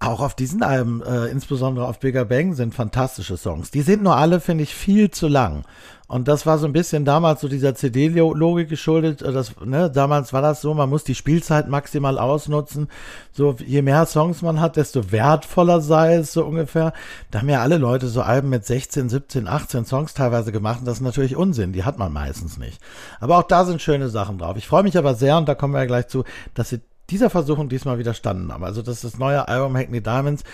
[0.00, 3.72] Auch auf diesen Alben, äh, insbesondere auf Bigger Bang, sind fantastische Songs.
[3.72, 5.64] Die sind nur alle, finde ich, viel zu lang.
[6.08, 9.20] Und das war so ein bisschen damals so dieser CD-Logik geschuldet.
[9.20, 12.88] Äh, das, ne, damals war das so, man muss die Spielzeit maximal ausnutzen.
[13.30, 16.94] So, je mehr Songs man hat, desto wertvoller sei es so ungefähr.
[17.30, 20.80] Da haben ja alle Leute so Alben mit 16, 17, 18 Songs teilweise gemacht.
[20.80, 21.74] Und das ist natürlich Unsinn.
[21.74, 22.80] Die hat man meistens nicht.
[23.20, 24.56] Aber auch da sind schöne Sachen drauf.
[24.56, 27.30] Ich freue mich aber sehr, und da kommen wir ja gleich zu, dass sie dieser
[27.30, 28.64] Versuchung diesmal widerstanden haben.
[28.64, 30.44] Also, dass das neue Album Hackney Diamonds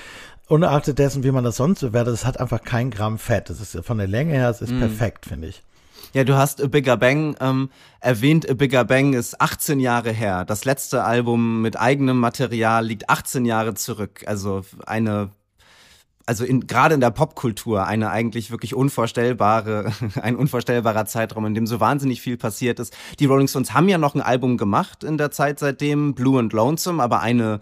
[0.49, 3.51] ungeachtet dessen, wie man das sonst bewertet, es hat einfach kein Gramm Fett.
[3.51, 4.79] Das ist von der Länge her, es ist mm.
[4.79, 5.63] perfekt, finde ich.
[6.13, 8.49] Ja, du hast A Bigger Bang ähm, erwähnt.
[8.49, 10.45] A Bigger Bang ist 18 Jahre her.
[10.45, 14.23] Das letzte Album mit eigenem Material liegt 18 Jahre zurück.
[14.27, 15.31] Also eine
[16.27, 21.81] also gerade in der Popkultur eine eigentlich wirklich unvorstellbare, ein unvorstellbarer Zeitraum, in dem so
[21.81, 22.97] wahnsinnig viel passiert ist.
[23.19, 26.53] Die Rolling Stones haben ja noch ein Album gemacht in der Zeit seitdem, Blue and
[26.53, 27.61] Lonesome, aber eine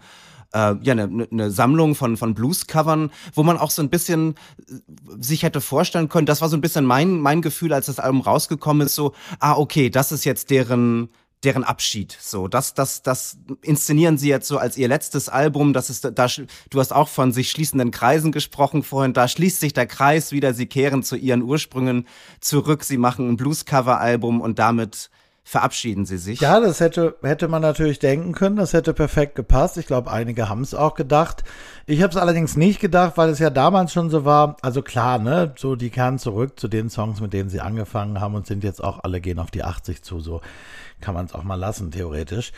[0.53, 4.73] äh, ja eine, eine Sammlung von von Blues-Covern, wo man auch so ein bisschen äh,
[5.19, 6.25] sich hätte vorstellen können.
[6.25, 8.95] Das war so ein bisschen mein mein Gefühl, als das Album rausgekommen ist.
[8.95, 11.09] So, ah okay, das ist jetzt deren
[11.43, 12.17] deren Abschied.
[12.21, 15.73] So, das, das, das inszenieren sie jetzt so als ihr letztes Album.
[15.73, 16.27] Das ist, da,
[16.69, 19.13] du hast auch von sich schließenden Kreisen gesprochen vorhin.
[19.13, 20.53] Da schließt sich der Kreis wieder.
[20.53, 22.07] Sie kehren zu ihren Ursprüngen
[22.39, 22.83] zurück.
[22.83, 25.09] Sie machen ein Blues-Cover-Album und damit
[25.43, 26.39] verabschieden sie sich.
[26.39, 28.55] Ja, das hätte, hätte man natürlich denken können.
[28.55, 29.77] Das hätte perfekt gepasst.
[29.77, 31.43] Ich glaube, einige haben es auch gedacht.
[31.85, 34.55] Ich habe es allerdings nicht gedacht, weil es ja damals schon so war.
[34.61, 38.35] Also klar, ne, so die kehren zurück zu den Songs, mit denen sie angefangen haben
[38.35, 40.21] und sind jetzt auch alle gehen auf die 80 zu.
[40.21, 40.41] So
[41.01, 42.53] kann man es auch mal lassen, theoretisch.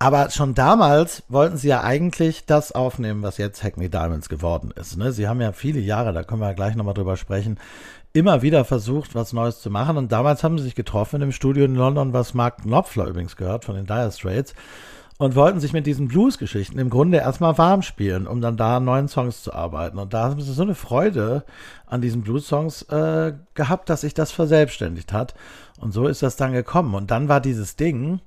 [0.00, 4.96] Aber schon damals wollten sie ja eigentlich das aufnehmen, was jetzt Hackney Diamonds geworden ist.
[4.96, 5.10] Ne?
[5.10, 7.58] Sie haben ja viele Jahre, da können wir ja gleich nochmal drüber sprechen,
[8.18, 9.96] immer wieder versucht, was Neues zu machen.
[9.96, 13.64] Und damals haben sie sich getroffen im Studio in London, was Mark Knopfler übrigens gehört
[13.64, 14.54] von den Dire Straits.
[15.18, 18.84] und wollten sich mit diesen Blues-Geschichten im Grunde erstmal warm spielen, um dann da an
[18.84, 19.98] neuen Songs zu arbeiten.
[19.98, 21.44] Und da haben sie so eine Freude
[21.86, 25.34] an diesen Blues-Songs äh, gehabt, dass sich das verselbstständigt hat.
[25.80, 26.94] Und so ist das dann gekommen.
[26.94, 28.20] Und dann war dieses Ding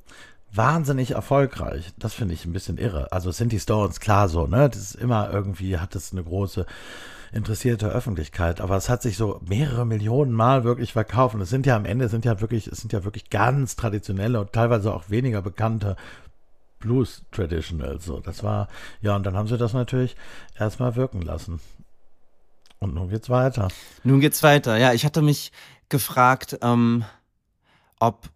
[0.53, 1.93] wahnsinnig erfolgreich.
[1.97, 3.11] Das finde ich ein bisschen irre.
[3.11, 4.69] Also sind die Stones klar so, ne?
[4.69, 6.65] Das ist immer irgendwie, hat es eine große
[7.31, 8.61] interessierte Öffentlichkeit.
[8.61, 11.35] Aber es hat sich so mehrere Millionen Mal wirklich verkauft.
[11.35, 14.39] Und es sind ja am Ende sind ja wirklich, es sind ja wirklich ganz traditionelle
[14.39, 15.95] und teilweise auch weniger bekannte
[16.79, 17.99] Blues Traditional.
[17.99, 18.67] So, das war,
[19.01, 20.15] ja, und dann haben sie das natürlich
[20.59, 21.61] erstmal wirken lassen.
[22.79, 23.69] Und nun geht's weiter.
[24.03, 24.77] Nun geht's weiter.
[24.77, 25.51] Ja, ich hatte mich
[25.89, 27.05] gefragt, ähm,
[27.99, 28.29] ob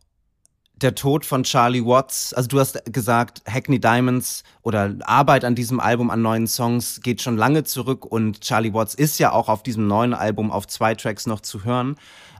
[0.81, 5.79] der Tod von Charlie Watts, also du hast gesagt, Hackney Diamonds oder Arbeit an diesem
[5.79, 9.63] Album, an neuen Songs geht schon lange zurück und Charlie Watts ist ja auch auf
[9.63, 11.95] diesem neuen Album auf zwei Tracks noch zu hören.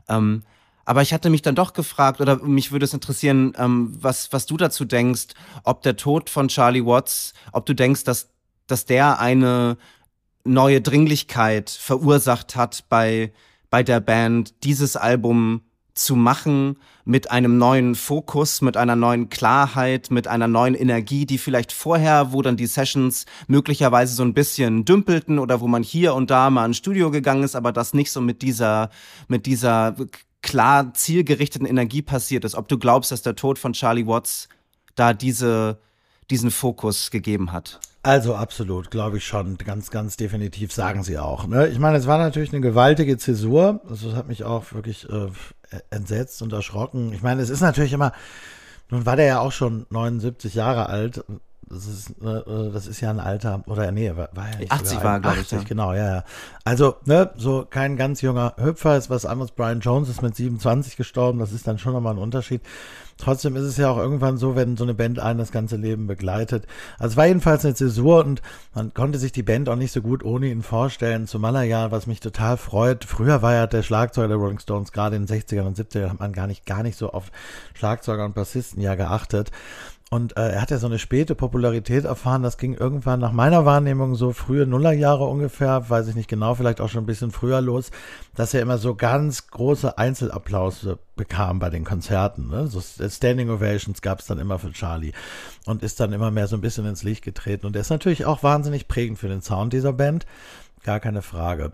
[0.08, 0.42] Ähm,
[0.84, 4.46] aber ich hatte mich dann doch gefragt, oder mich würde es interessieren, ähm, was, was
[4.46, 5.28] du dazu denkst,
[5.64, 8.28] ob der Tod von Charlie Watts, ob du denkst, dass,
[8.66, 9.78] dass der eine
[10.44, 13.32] neue Dringlichkeit verursacht hat bei,
[13.68, 15.62] bei der Band, dieses Album
[15.96, 21.38] zu machen mit einem neuen Fokus, mit einer neuen Klarheit, mit einer neuen Energie, die
[21.38, 26.14] vielleicht vorher, wo dann die Sessions möglicherweise so ein bisschen dümpelten oder wo man hier
[26.14, 28.90] und da mal ins Studio gegangen ist, aber das nicht so mit dieser,
[29.28, 29.96] mit dieser
[30.42, 34.48] klar zielgerichteten Energie passiert ist, ob du glaubst, dass der Tod von Charlie Watts
[34.94, 35.80] da diese,
[36.30, 37.80] diesen Fokus gegeben hat.
[38.06, 41.48] Also absolut, glaube ich schon, ganz, ganz definitiv sagen sie auch.
[41.48, 41.66] Ne?
[41.66, 43.80] Ich meine, es war natürlich eine gewaltige Zäsur.
[43.88, 45.26] Also das hat mich auch wirklich äh,
[45.90, 47.12] entsetzt und erschrocken.
[47.12, 48.12] Ich meine, es ist natürlich immer,
[48.90, 51.24] nun war der ja auch schon 79 Jahre alt
[51.68, 55.02] das ist, äh, das ist ja ein Alter, oder nee, war, war ja nicht 80
[55.02, 55.50] war, glaube ich.
[55.50, 55.62] Ja.
[55.64, 56.24] genau, ja, ja.
[56.64, 59.50] Also, ne, so kein ganz junger Hüpfer ist was anderes.
[59.50, 62.62] Brian Jones ist mit 27 gestorben, das ist dann schon nochmal ein Unterschied.
[63.18, 66.06] Trotzdem ist es ja auch irgendwann so, wenn so eine Band einen das ganze Leben
[66.06, 66.66] begleitet.
[66.98, 68.42] Also es war jedenfalls eine Zäsur und
[68.74, 71.26] man konnte sich die Band auch nicht so gut ohne ihn vorstellen.
[71.26, 74.92] Zumal er ja, was mich total freut, früher war ja der Schlagzeuger der Rolling Stones,
[74.92, 77.30] gerade in den 60ern und 70ern hat man gar nicht, gar nicht so auf
[77.74, 79.50] Schlagzeuger und Bassisten ja geachtet.
[80.08, 82.44] Und äh, er hat ja so eine späte Popularität erfahren.
[82.44, 86.80] Das ging irgendwann nach meiner Wahrnehmung so frühe Nullerjahre ungefähr, weiß ich nicht genau, vielleicht
[86.80, 87.90] auch schon ein bisschen früher los,
[88.36, 92.48] dass er immer so ganz große Einzelapplause bekam bei den Konzerten.
[92.48, 92.68] Ne?
[92.68, 95.12] So Standing Ovations gab es dann immer für Charlie
[95.64, 97.66] und ist dann immer mehr so ein bisschen ins Licht getreten.
[97.66, 100.24] Und er ist natürlich auch wahnsinnig prägend für den Sound dieser Band.
[100.86, 101.72] Gar keine Frage.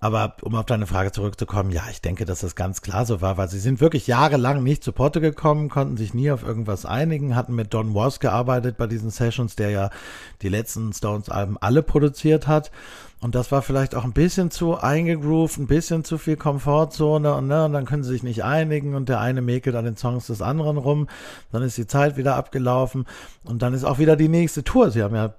[0.00, 3.36] Aber um auf deine Frage zurückzukommen, ja, ich denke, dass das ganz klar so war,
[3.36, 7.36] weil sie sind wirklich jahrelang nicht zu Potte gekommen, konnten sich nie auf irgendwas einigen,
[7.36, 9.90] hatten mit Don Was gearbeitet bei diesen Sessions, der ja
[10.40, 12.70] die letzten Stones-Alben alle produziert hat.
[13.20, 17.48] Und das war vielleicht auch ein bisschen zu eingegroovt, ein bisschen zu viel Komfortzone und,
[17.48, 20.28] ne, und dann können sie sich nicht einigen und der eine mäkelt an den Songs
[20.28, 21.06] des anderen rum.
[21.52, 23.04] Dann ist die Zeit wieder abgelaufen
[23.44, 24.90] und dann ist auch wieder die nächste Tour.
[24.90, 25.34] Sie haben ja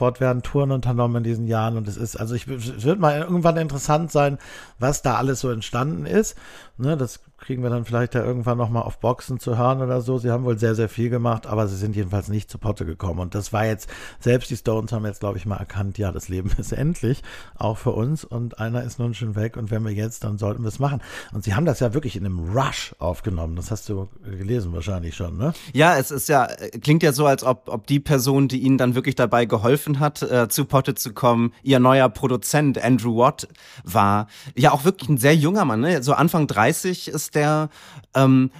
[0.00, 3.58] fortwährend Touren unternommen in diesen Jahren und es ist, also ich, es wird mal irgendwann
[3.58, 4.38] interessant sein,
[4.78, 6.38] was da alles so entstanden ist.
[6.78, 10.18] Ne, das kriegen wir dann vielleicht ja irgendwann nochmal auf Boxen zu hören oder so.
[10.18, 13.20] Sie haben wohl sehr, sehr viel gemacht, aber sie sind jedenfalls nicht zu Potte gekommen.
[13.20, 13.88] Und das war jetzt,
[14.20, 17.22] selbst die Stones haben jetzt, glaube ich, mal erkannt, ja, das Leben ist endlich,
[17.56, 18.24] auch für uns.
[18.24, 19.56] Und einer ist nun schon weg.
[19.56, 21.00] Und wenn wir jetzt, dann sollten wir es machen.
[21.32, 23.56] Und sie haben das ja wirklich in einem Rush aufgenommen.
[23.56, 25.52] Das hast du gelesen wahrscheinlich schon, ne?
[25.72, 26.46] Ja, es ist ja,
[26.82, 30.22] klingt ja so, als ob, ob die Person, die ihnen dann wirklich dabei geholfen hat,
[30.22, 33.48] äh, zu Potte zu kommen, ihr neuer Produzent Andrew Watt
[33.82, 34.28] war.
[34.56, 36.02] Ja, auch wirklich ein sehr junger Mann, ne?
[36.02, 37.70] So Anfang 30 ist der.
[38.14, 38.50] Ähm,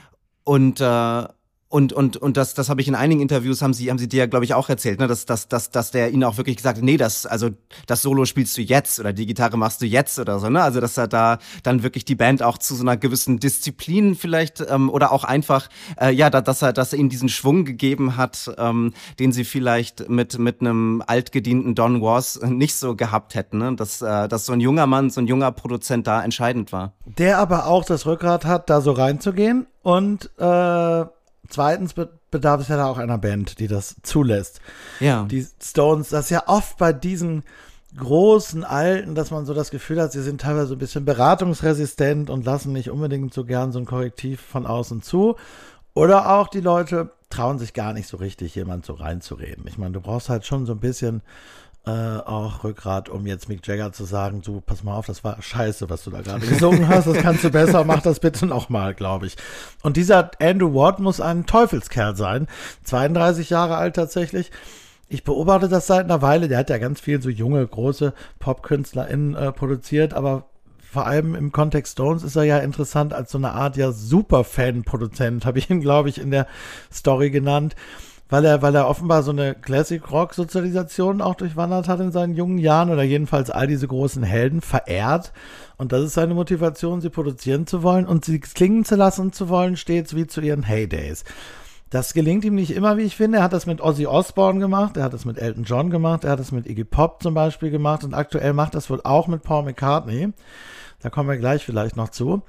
[0.45, 1.25] und äh,
[1.71, 4.27] und, und, und das, das habe ich in einigen Interviews, haben sie, haben sie dir,
[4.27, 5.07] glaube ich, auch erzählt, ne?
[5.07, 7.51] dass, dass, dass, dass der ihnen auch wirklich gesagt hat, nee, das, also
[7.87, 10.65] das Solo spielst du jetzt oder die Gitarre machst du jetzt oder so, ne?
[10.65, 14.61] Also dass er da dann wirklich die Band auch zu so einer gewissen Disziplin vielleicht
[14.69, 15.69] ähm, oder auch einfach,
[16.01, 20.09] äh, ja, dass er, dass er ihnen diesen Schwung gegeben hat, ähm, den sie vielleicht
[20.09, 23.77] mit, mit einem altgedienten Don Was nicht so gehabt hätten, ne?
[23.77, 26.95] Dass, äh, dass so ein junger Mann, so ein junger Produzent da entscheidend war.
[27.07, 31.05] Der aber auch das Rückgrat hat, da so reinzugehen und äh
[31.51, 31.95] Zweitens
[32.31, 34.61] bedarf es ja da auch einer Band, die das zulässt.
[35.01, 35.25] Ja.
[35.25, 37.45] Die Stones, das ist ja oft bei diesen
[37.97, 42.31] großen Alten, dass man so das Gefühl hat, sie sind teilweise so ein bisschen beratungsresistent
[42.31, 45.37] und lassen nicht unbedingt so gern so ein Korrektiv von außen zu.
[45.93, 49.67] Oder auch die Leute trauen sich gar nicht so richtig, jemand so reinzureden.
[49.67, 51.23] Ich meine, du brauchst halt schon so ein bisschen
[51.87, 55.41] äh, auch Rückgrat, um jetzt Mick Jagger zu sagen, du, pass mal auf, das war
[55.41, 58.95] scheiße, was du da gerade gesungen hast, das kannst du besser, mach das bitte nochmal,
[58.95, 59.37] glaube ich.
[59.83, 62.49] Und dieser Andrew Ward muss ein Teufelskerl sein,
[62.85, 64.51] 32 Jahre alt tatsächlich.
[65.09, 69.35] Ich beobachte das seit einer Weile, der hat ja ganz viel so junge, große PopkünstlerInnen
[69.35, 70.45] äh, produziert, aber
[70.79, 75.47] vor allem im Kontext Stones ist er ja interessant als so eine Art ja Superfan-Produzent,
[75.47, 76.47] habe ich ihn, glaube ich, in der
[76.93, 77.75] Story genannt
[78.31, 82.91] weil er, weil er offenbar so eine Classic-Rock-Sozialisation auch durchwandert hat in seinen jungen Jahren
[82.91, 85.33] oder jedenfalls all diese großen Helden verehrt.
[85.77, 89.49] Und das ist seine Motivation, sie produzieren zu wollen und sie klingen zu lassen zu
[89.49, 91.25] wollen, stets wie zu ihren Heydays.
[91.91, 93.39] Das gelingt ihm nicht immer, wie ich finde.
[93.39, 96.31] Er hat das mit Ozzy Osbourne gemacht, er hat das mit Elton John gemacht, er
[96.31, 99.43] hat das mit Iggy Pop zum Beispiel gemacht und aktuell macht das wohl auch mit
[99.43, 100.29] Paul McCartney.
[101.03, 102.43] Da kommen wir gleich vielleicht noch zu.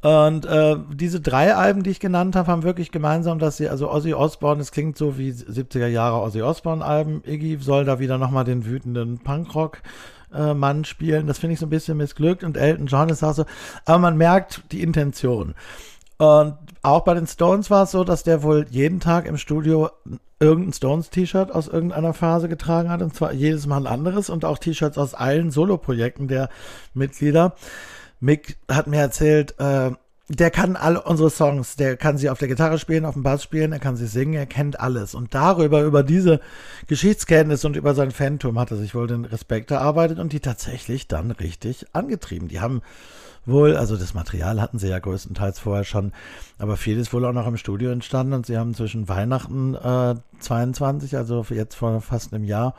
[0.00, 3.90] Und äh, diese drei Alben, die ich genannt habe, haben wirklich gemeinsam, dass sie, also
[3.90, 7.22] Ozzy Osbourne, es klingt so wie 70er Jahre Ozzy Osbourne Alben.
[7.26, 9.82] Iggy soll da wieder nochmal den wütenden Punkrock
[10.32, 11.26] äh, Mann spielen.
[11.26, 13.44] Das finde ich so ein bisschen missglückt und Elton John ist auch so,
[13.86, 15.54] aber man merkt die Intention.
[16.18, 19.90] Und auch bei den Stones war es so, dass der wohl jeden Tag im Studio
[20.40, 24.58] irgendein Stones-T-Shirt aus irgendeiner Phase getragen hat und zwar jedes Mal ein anderes und auch
[24.58, 26.48] T-Shirts aus allen Solo-Projekten der
[26.94, 27.54] Mitglieder.
[28.20, 29.90] Mick hat mir erzählt, äh,
[30.30, 33.42] der kann alle unsere Songs, der kann sie auf der Gitarre spielen, auf dem Bass
[33.42, 35.14] spielen, er kann sie singen, er kennt alles.
[35.14, 36.40] Und darüber, über diese
[36.86, 41.08] Geschichtskenntnis und über sein Phantom hat er sich wohl den Respekt erarbeitet und die tatsächlich
[41.08, 42.48] dann richtig angetrieben.
[42.48, 42.82] Die haben
[43.46, 46.12] wohl, also das Material hatten sie ja größtenteils vorher schon,
[46.58, 50.16] aber viel ist wohl auch noch im Studio entstanden und sie haben zwischen Weihnachten äh,
[50.40, 52.74] 22, also jetzt vor fast einem Jahr,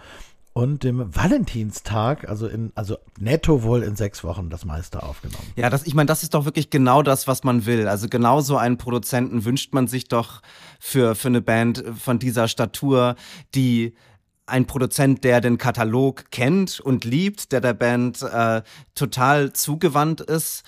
[0.60, 5.48] und dem Valentinstag, also in, also netto wohl in sechs Wochen das meiste aufgenommen.
[5.56, 7.88] Ja, das, ich meine, das ist doch wirklich genau das, was man will.
[7.88, 10.42] Also genau so einen Produzenten wünscht man sich doch
[10.78, 13.16] für, für eine Band von dieser Statur,
[13.56, 13.94] die
[14.48, 18.62] ein Produzent, der den Katalog kennt und liebt, der der Band äh,
[18.96, 20.64] total zugewandt ist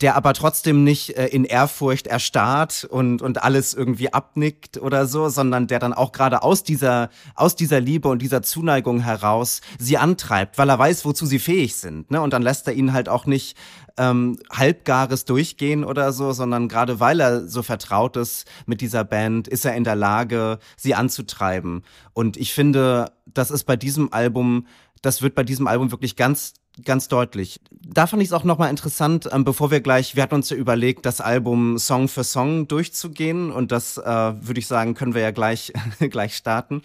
[0.00, 5.28] der aber trotzdem nicht äh, in Ehrfurcht erstarrt und, und alles irgendwie abnickt oder so,
[5.28, 9.98] sondern der dann auch gerade aus dieser, aus dieser Liebe und dieser Zuneigung heraus sie
[9.98, 12.10] antreibt, weil er weiß, wozu sie fähig sind.
[12.10, 12.20] Ne?
[12.20, 13.56] Und dann lässt er ihnen halt auch nicht
[13.96, 19.48] ähm, halbgares durchgehen oder so, sondern gerade weil er so vertraut ist mit dieser Band,
[19.48, 21.82] ist er in der Lage, sie anzutreiben.
[22.12, 24.66] Und ich finde, das ist bei diesem Album,
[25.02, 27.60] das wird bei diesem Album wirklich ganz ganz deutlich.
[27.70, 30.56] Da fand ich es auch nochmal interessant, ähm, bevor wir gleich, wir hatten uns ja
[30.56, 35.22] überlegt, das Album Song für Song durchzugehen und das äh, würde ich sagen, können wir
[35.22, 36.82] ja gleich, gleich starten.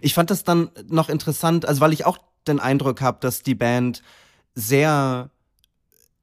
[0.00, 3.54] Ich fand das dann noch interessant, also weil ich auch den Eindruck habe, dass die
[3.54, 4.02] Band
[4.54, 5.30] sehr,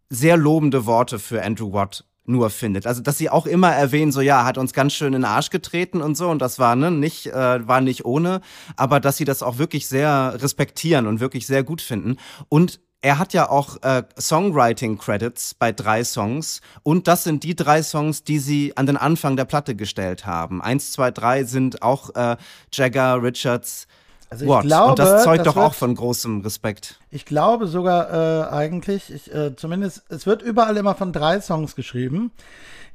[0.10, 2.86] sehr lobende Worte für Andrew Watt nur findet.
[2.86, 5.50] Also dass sie auch immer erwähnen, so ja, hat uns ganz schön in den Arsch
[5.50, 8.42] getreten und so und das war ne nicht äh, war nicht ohne,
[8.76, 12.18] aber dass sie das auch wirklich sehr respektieren und wirklich sehr gut finden
[12.50, 17.84] und er hat ja auch äh, Songwriting-Credits bei drei Songs und das sind die drei
[17.84, 20.62] Songs, die sie an den Anfang der Platte gestellt haben.
[20.62, 22.38] Eins, zwei, drei sind auch äh,
[22.74, 23.88] Jagger, Richards,
[24.30, 24.64] also ich Watt.
[24.64, 27.00] glaube, und das zeugt das doch wird, auch von großem Respekt.
[27.12, 31.76] Ich glaube sogar äh, eigentlich, ich, äh, zumindest, es wird überall immer von drei Songs
[31.76, 32.32] geschrieben.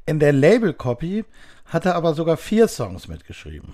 [0.04, 1.24] In der Label-Copy
[1.66, 3.72] hat er aber sogar vier Songs mitgeschrieben.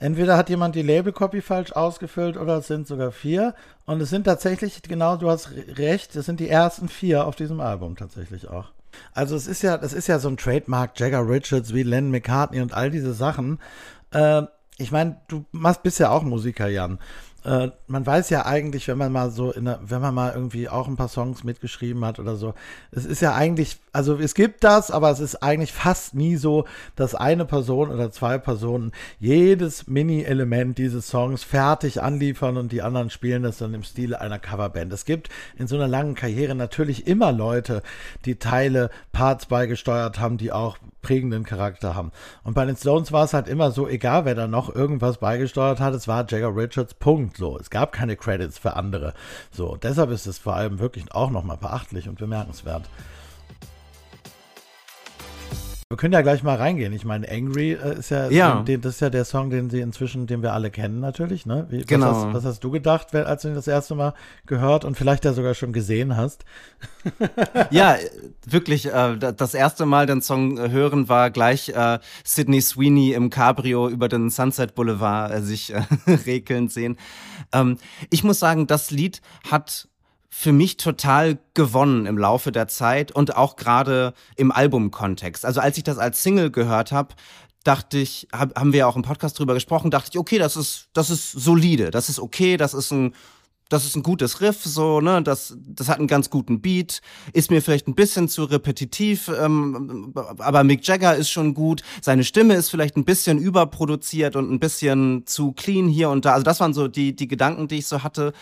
[0.00, 3.54] Entweder hat jemand die Label-Copy falsch ausgefüllt oder es sind sogar vier.
[3.84, 7.60] Und es sind tatsächlich, genau, du hast recht, es sind die ersten vier auf diesem
[7.60, 8.70] Album tatsächlich auch.
[9.12, 12.62] Also es ist ja, das ist ja so ein Trademark, Jagger Richards wie Len McCartney
[12.62, 13.58] und all diese Sachen.
[14.10, 14.42] Äh,
[14.78, 16.98] ich meine, du machst, bist ja auch Musiker, Jan
[17.44, 20.68] äh, man weiß ja eigentlich, wenn man mal so in der, wenn man mal irgendwie
[20.68, 22.54] auch ein paar Songs mitgeschrieben hat oder so,
[22.90, 26.66] es ist ja eigentlich, also es gibt das, aber es ist eigentlich fast nie so,
[26.96, 33.10] dass eine Person oder zwei Personen jedes Mini-Element dieses Songs fertig anliefern und die anderen
[33.10, 34.92] spielen das dann im Stile einer Coverband.
[34.92, 37.82] Es gibt in so einer langen Karriere natürlich immer Leute,
[38.26, 42.12] die Teile, Parts beigesteuert haben, die auch prägenden Charakter haben.
[42.44, 45.80] Und bei den Stones war es halt immer so, egal wer da noch irgendwas beigesteuert
[45.80, 47.36] hat, es war Jagger Richards, Punkt.
[47.36, 49.14] So, es gab keine Credits für andere.
[49.50, 52.88] So, deshalb ist es vor allem wirklich auch nochmal beachtlich und bemerkenswert.
[55.92, 56.92] Wir können ja gleich mal reingehen.
[56.92, 58.62] Ich meine, Angry äh, ist ja, ja.
[58.62, 61.46] Den, das ist ja der Song, den sie inzwischen, den wir alle kennen natürlich.
[61.46, 61.66] Ne?
[61.68, 62.06] Wie, genau.
[62.06, 64.14] Was hast, was hast, du gedacht, als du ihn das erste Mal
[64.46, 66.44] gehört und vielleicht ja sogar schon gesehen hast?
[67.72, 67.96] ja,
[68.46, 68.86] wirklich.
[68.86, 73.88] Äh, das erste Mal den Song äh, hören war gleich äh, Sydney Sweeney im Cabrio
[73.88, 75.82] über den Sunset Boulevard äh, sich äh,
[76.24, 76.98] regeln sehen.
[77.52, 77.78] Ähm,
[78.10, 79.88] ich muss sagen, das Lied hat
[80.30, 85.44] für mich total gewonnen im Laufe der Zeit und auch gerade im Albumkontext.
[85.44, 87.14] Also als ich das als Single gehört habe,
[87.64, 90.88] dachte ich, hab, haben wir auch im Podcast drüber gesprochen, dachte ich, okay, das ist,
[90.92, 93.14] das ist solide, das ist okay, das ist ein,
[93.68, 97.50] das ist ein gutes Riff, so, ne, das, das hat einen ganz guten Beat, ist
[97.50, 102.54] mir vielleicht ein bisschen zu repetitiv, ähm, aber Mick Jagger ist schon gut, seine Stimme
[102.54, 106.60] ist vielleicht ein bisschen überproduziert und ein bisschen zu clean hier und da, also das
[106.60, 108.32] waren so die, die Gedanken, die ich so hatte.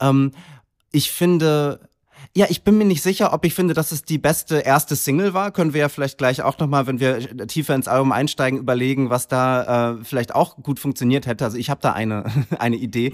[0.00, 0.32] Ähm,
[0.92, 1.80] ich finde,
[2.36, 5.34] Ja, ich bin mir nicht sicher, ob ich finde, dass es die beste erste Single
[5.34, 5.50] war.
[5.50, 9.28] Können wir ja vielleicht gleich auch nochmal, wenn wir tiefer ins Album einsteigen, überlegen, was
[9.28, 11.44] da äh, vielleicht auch gut funktioniert hätte.
[11.44, 12.24] Also ich habe da eine,
[12.58, 13.12] eine Idee.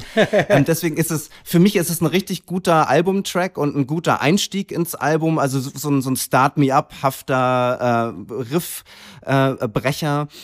[0.48, 4.20] ähm, deswegen ist es, für mich ist es ein richtig guter Albumtrack und ein guter
[4.20, 5.38] Einstieg ins Album.
[5.38, 10.28] Also so, so ein, so ein Start-Me-Up-hafter äh, Riffbrecher.
[10.30, 10.34] Äh,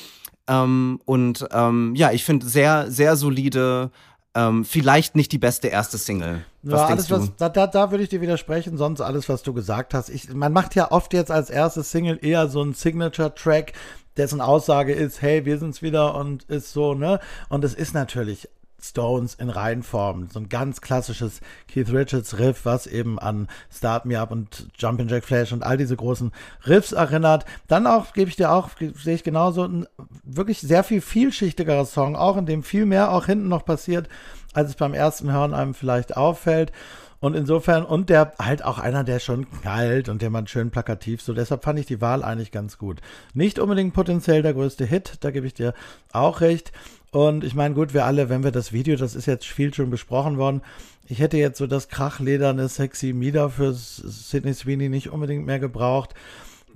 [0.51, 3.91] ähm, und ähm, ja, ich finde sehr, sehr solide
[4.35, 6.45] ähm, vielleicht nicht die beste erste Single.
[6.63, 9.53] Was ja, alles, was, da, da, da würde ich dir widersprechen, sonst alles, was du
[9.53, 10.09] gesagt hast.
[10.09, 13.73] Ich, man macht ja oft jetzt als erste Single eher so einen Signature-Track,
[14.17, 17.21] dessen Aussage ist, hey, wir sind's wieder und ist so, ne?
[17.49, 18.49] Und es ist natürlich
[18.81, 20.29] Stones in Reihenform.
[20.33, 25.09] So ein ganz klassisches Keith Richards Riff, was eben an Start Me Up und Jumpin'
[25.09, 26.33] Jack Flash und all diese großen
[26.67, 27.45] Riffs erinnert.
[27.69, 29.87] Dann auch, gebe ich dir auch, sehe ich genauso, ein
[30.25, 34.09] wirklich sehr viel vielschichtigerer Song, auch in dem viel mehr auch hinten noch passiert,
[34.53, 36.73] als es beim ersten Hören einem vielleicht auffällt.
[37.21, 41.21] Und insofern, und der halt auch einer, der schon knallt und der man schön plakativ
[41.21, 41.35] so.
[41.35, 43.03] Deshalb fand ich die Wahl eigentlich ganz gut.
[43.35, 45.75] Nicht unbedingt potenziell der größte Hit, da gebe ich dir
[46.13, 46.73] auch recht.
[47.11, 49.91] Und ich meine, gut, wir alle, wenn wir das Video, das ist jetzt viel schon
[49.91, 50.63] besprochen worden,
[51.09, 56.15] ich hätte jetzt so das krachlederne Sexy Mieder für Sidney Sweeney nicht unbedingt mehr gebraucht.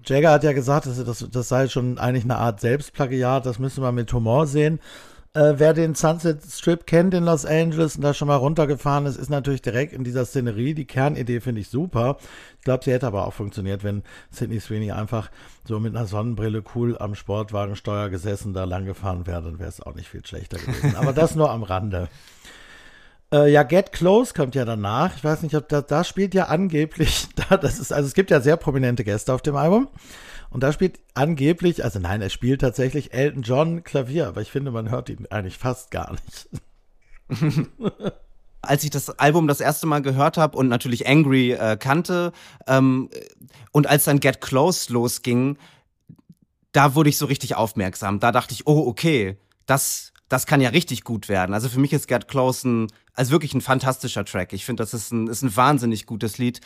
[0.05, 3.82] Jagger hat ja gesagt, das, das, das sei schon eigentlich eine Art Selbstplagiat, das müssen
[3.82, 4.80] wir mit Humor sehen.
[5.35, 9.16] Äh, wer den Sunset Strip kennt in Los Angeles und da schon mal runtergefahren ist,
[9.16, 10.74] ist natürlich direkt in dieser Szenerie.
[10.74, 12.18] Die Kernidee finde ich super.
[12.59, 15.32] Ich glaube, sie hätte aber auch funktioniert, wenn Sidney Sweeney einfach
[15.64, 19.80] so mit einer Sonnenbrille cool am Sportwagensteuer gesessen da lang gefahren wäre, dann wäre es
[19.80, 20.95] auch nicht viel schlechter gewesen.
[20.95, 22.09] aber das nur am Rande.
[23.32, 25.16] Äh, ja, Get Close kommt ja danach.
[25.16, 28.30] Ich weiß nicht, ob da, da spielt ja angeblich, da, das ist, also es gibt
[28.30, 29.89] ja sehr prominente Gäste auf dem Album.
[30.55, 34.70] Und da spielt angeblich, also nein, er spielt tatsächlich Elton John Klavier, aber ich finde,
[34.70, 36.48] man hört ihn eigentlich fast gar nicht.
[38.62, 42.32] als ich das Album das erste Mal gehört habe und natürlich Angry äh, kannte
[42.68, 43.11] ähm,
[43.72, 45.59] und als dann Get Close losging,
[46.70, 48.20] da wurde ich so richtig aufmerksam.
[48.20, 49.36] Da dachte ich, oh, okay,
[49.66, 51.52] das, das kann ja richtig gut werden.
[51.52, 54.52] Also für mich ist Get Close ein, also wirklich ein fantastischer Track.
[54.52, 56.61] Ich finde, das ist ein, ist ein wahnsinnig gutes Lied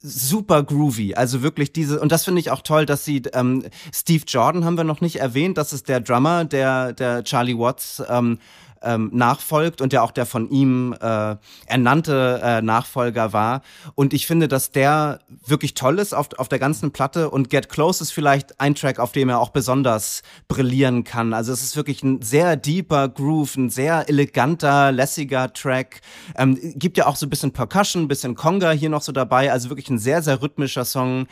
[0.00, 1.14] super groovy.
[1.14, 4.76] Also wirklich diese, und das finde ich auch toll, dass sie, ähm, Steve Jordan haben
[4.76, 8.38] wir noch nicht erwähnt, das ist der Drummer, der, der Charlie Watts ähm,
[8.82, 13.62] ähm, nachfolgt und der auch der von ihm äh, ernannte äh, Nachfolger war.
[13.94, 17.68] Und ich finde, dass der wirklich toll ist auf, auf der ganzen Platte und Get
[17.68, 21.32] Close ist vielleicht ein Track, auf dem er auch besonders brillieren kann.
[21.32, 26.00] Also es ist wirklich ein sehr deeper Groove, ein sehr eleganter, lässiger Track.
[26.36, 29.52] Ähm, gibt ja auch so ein bisschen Percussion, ein bisschen Conga hier noch so dabei.
[29.52, 31.26] Also wirklich ein sehr, sehr rhythmischer Song.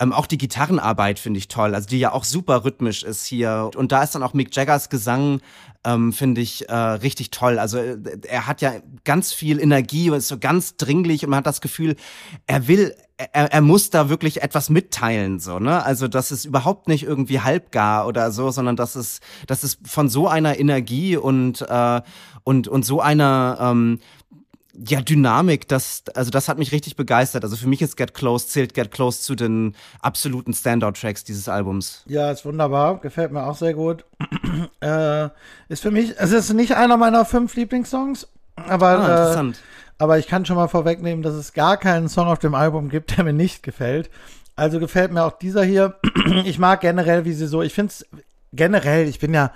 [0.00, 3.70] Ähm, auch die Gitarrenarbeit finde ich toll, also die ja auch super rhythmisch ist hier.
[3.76, 5.40] Und da ist dann auch Mick Jaggers Gesang
[5.84, 7.58] ähm, finde ich äh, richtig toll.
[7.58, 7.98] Also äh,
[8.28, 8.74] er hat ja
[9.04, 11.96] ganz viel Energie und ist so ganz dringlich und man hat das Gefühl,
[12.46, 15.84] er will, er, er muss da wirklich etwas mitteilen, so, ne?
[15.84, 20.08] Also das ist überhaupt nicht irgendwie halbgar oder so, sondern das ist, das ist von
[20.08, 22.00] so einer Energie und, äh,
[22.44, 24.00] und, und so einer ähm,
[24.86, 27.42] ja, Dynamik, das, also das hat mich richtig begeistert.
[27.42, 32.04] Also für mich ist Get Close, zählt Get Close zu den absoluten Standout-Tracks dieses Albums.
[32.06, 34.04] Ja, ist wunderbar, gefällt mir auch sehr gut.
[34.80, 35.28] äh,
[35.68, 39.56] ist für mich, es ist nicht einer meiner fünf Lieblingssongs, aber, ah, interessant.
[39.56, 42.88] Äh, aber ich kann schon mal vorwegnehmen, dass es gar keinen Song auf dem Album
[42.88, 44.10] gibt, der mir nicht gefällt.
[44.54, 45.96] Also gefällt mir auch dieser hier.
[46.44, 48.06] ich mag generell, wie sie so, ich finde es
[48.52, 49.52] generell, ich bin ja,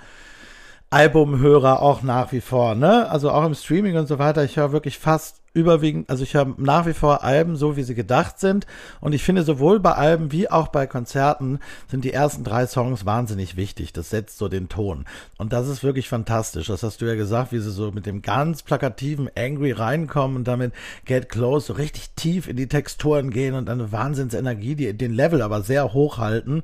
[0.93, 3.09] Albumhörer auch nach wie vor, ne?
[3.09, 4.43] Also auch im Streaming und so weiter.
[4.43, 7.93] Ich höre wirklich fast überwiegend, also ich habe nach wie vor Alben so, wie sie
[7.93, 8.65] gedacht sind.
[8.99, 13.05] Und ich finde, sowohl bei Alben wie auch bei Konzerten sind die ersten drei Songs
[13.05, 13.93] wahnsinnig wichtig.
[13.93, 15.05] Das setzt so den Ton.
[15.37, 16.67] Und das ist wirklich fantastisch.
[16.67, 20.47] Das hast du ja gesagt, wie sie so mit dem ganz plakativen Angry reinkommen und
[20.47, 20.73] damit
[21.05, 25.43] Get Close so richtig tief in die Texturen gehen und eine Wahnsinnsenergie, die den Level
[25.43, 26.63] aber sehr hoch halten.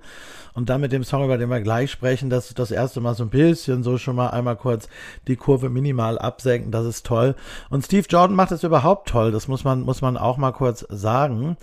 [0.53, 3.23] Und dann mit dem Song, über den wir gleich sprechen, das das erste Mal so
[3.23, 4.89] ein bisschen so schon mal einmal kurz
[5.27, 6.71] die Kurve minimal absenken.
[6.71, 7.35] Das ist toll.
[7.69, 9.32] Und Steve Jordan macht es über überhaupt toll.
[9.32, 11.57] Das muss man, muss man auch mal kurz sagen.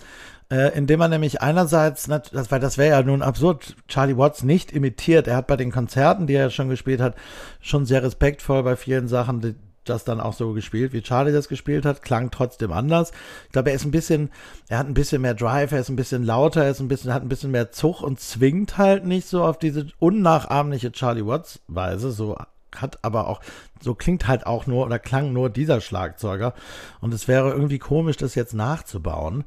[0.49, 4.71] Äh, indem man nämlich einerseits, das, weil das wäre ja nun absurd, Charlie Watts nicht
[4.71, 5.27] imitiert.
[5.27, 7.15] Er hat bei den Konzerten, die er schon gespielt hat,
[7.59, 11.49] schon sehr respektvoll bei vielen Sachen die, das dann auch so gespielt, wie Charlie das
[11.49, 13.11] gespielt hat, klang trotzdem anders.
[13.47, 14.29] Ich glaube, er ist ein bisschen,
[14.69, 17.13] er hat ein bisschen mehr Drive, er ist ein bisschen lauter, er ist ein bisschen,
[17.13, 21.59] hat ein bisschen mehr Zug und zwingt halt nicht so auf diese unnachahmliche Charlie Watts
[21.67, 22.37] Weise, so
[22.75, 23.41] hat aber auch,
[23.81, 26.53] so klingt halt auch nur oder klang nur dieser Schlagzeuger.
[27.01, 29.43] Und es wäre irgendwie komisch, das jetzt nachzubauen.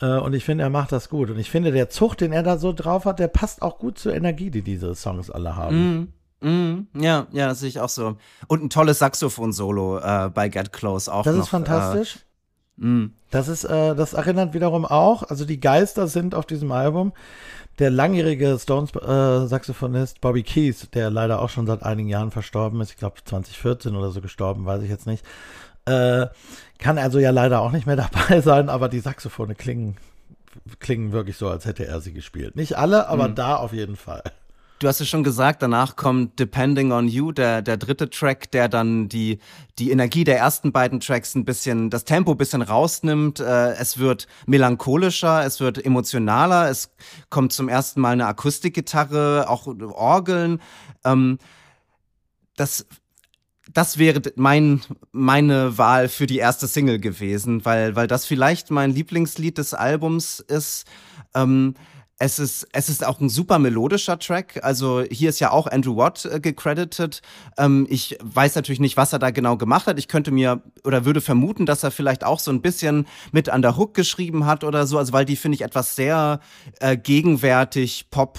[0.00, 1.30] Äh, und ich finde, er macht das gut.
[1.30, 3.98] Und ich finde, der Zug, den er da so drauf hat, der passt auch gut
[3.98, 6.12] zur Energie, die diese Songs alle haben.
[6.40, 8.16] Mm, mm, ja, ja, das sehe ich auch so.
[8.46, 11.22] Und ein tolles Saxophon-Solo äh, bei Get Close auch.
[11.22, 12.18] Das noch, ist fantastisch.
[12.76, 13.06] Mm.
[13.30, 17.12] Das ist, äh, das erinnert wiederum auch, also die Geister sind auf diesem Album.
[17.80, 22.90] Der langjährige Stones-Saxophonist äh, Bobby Keys, der leider auch schon seit einigen Jahren verstorben ist,
[22.90, 25.24] ich glaube 2014 oder so gestorben, weiß ich jetzt nicht,
[25.86, 26.26] äh,
[26.78, 29.96] kann also ja leider auch nicht mehr dabei sein, aber die Saxophone klingen,
[30.78, 32.54] klingen wirklich so, als hätte er sie gespielt.
[32.54, 33.34] Nicht alle, aber mhm.
[33.34, 34.24] da auf jeden Fall.
[34.80, 38.66] Du hast es schon gesagt, danach kommt Depending on You, der, der dritte Track, der
[38.66, 39.38] dann die,
[39.78, 43.40] die Energie der ersten beiden Tracks ein bisschen, das Tempo ein bisschen rausnimmt.
[43.40, 46.94] Äh, es wird melancholischer, es wird emotionaler, es
[47.28, 50.62] kommt zum ersten Mal eine Akustikgitarre, auch Orgeln.
[51.04, 51.38] Ähm,
[52.56, 52.86] das
[53.70, 54.80] das wäre mein,
[55.12, 60.40] meine Wahl für die erste Single gewesen, weil, weil das vielleicht mein Lieblingslied des Albums
[60.40, 60.86] ist.
[61.34, 61.74] Ähm,
[62.22, 64.60] es ist, es ist auch ein super melodischer Track.
[64.62, 67.22] Also hier ist ja auch Andrew Watt äh, gecredited.
[67.56, 69.98] Ähm, ich weiß natürlich nicht, was er da genau gemacht hat.
[69.98, 73.62] Ich könnte mir oder würde vermuten, dass er vielleicht auch so ein bisschen mit an
[73.62, 74.98] der Hook geschrieben hat oder so.
[74.98, 76.40] Also weil die finde ich etwas sehr
[76.80, 78.38] äh, gegenwärtig Pop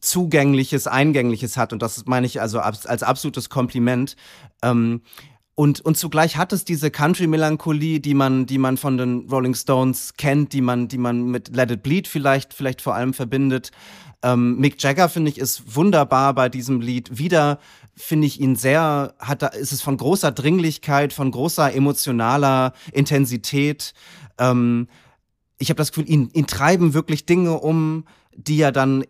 [0.00, 1.72] zugängliches, eingängliches hat.
[1.72, 4.14] Und das meine ich also als, absolutes Kompliment.
[4.62, 5.02] Ähm,
[5.56, 10.14] und, und zugleich hat es diese Country-Melancholie, die man, die man von den Rolling Stones
[10.16, 13.70] kennt, die man, die man mit Let It Bleed vielleicht, vielleicht vor allem verbindet.
[14.22, 17.18] Ähm, Mick Jagger, finde ich, ist wunderbar bei diesem Lied.
[17.18, 17.60] Wieder
[17.94, 23.94] finde ich ihn sehr, hat da, ist es von großer Dringlichkeit, von großer emotionaler Intensität.
[24.38, 24.88] Ähm,
[25.58, 29.04] ich habe das Gefühl, ihn, ihn treiben wirklich Dinge um, die er dann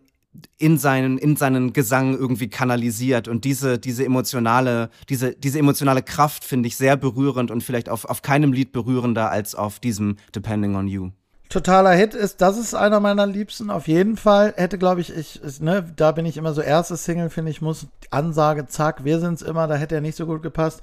[0.58, 3.28] in seinen, in seinen Gesang irgendwie kanalisiert.
[3.28, 8.04] Und diese, diese emotionale, diese, diese emotionale Kraft finde ich sehr berührend und vielleicht auf,
[8.04, 11.10] auf keinem Lied berührender als auf diesem Depending on You.
[11.50, 14.54] Totaler Hit ist, das ist einer meiner Liebsten, auf jeden Fall.
[14.56, 17.86] Hätte, glaube ich, ich, ne, da bin ich immer so erste Single, finde ich, muss
[18.10, 20.80] Ansage, zack, wir sind's immer, da hätte er nicht so gut gepasst.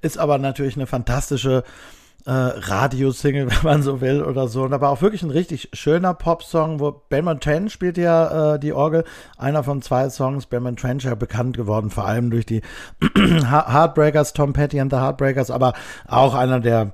[0.00, 1.64] Ist aber natürlich eine fantastische
[2.26, 4.62] äh, Radiosingle, wenn man so will oder so.
[4.62, 8.72] Und aber auch wirklich ein richtig schöner Popsong, wo Benman Trench spielt ja äh, die
[8.72, 9.04] Orgel.
[9.36, 12.62] Einer von zwei Songs, Benman Trench ja bekannt geworden, vor allem durch die
[13.16, 15.74] Heartbreakers, Tom Petty and the Heartbreakers, aber
[16.06, 16.92] auch einer der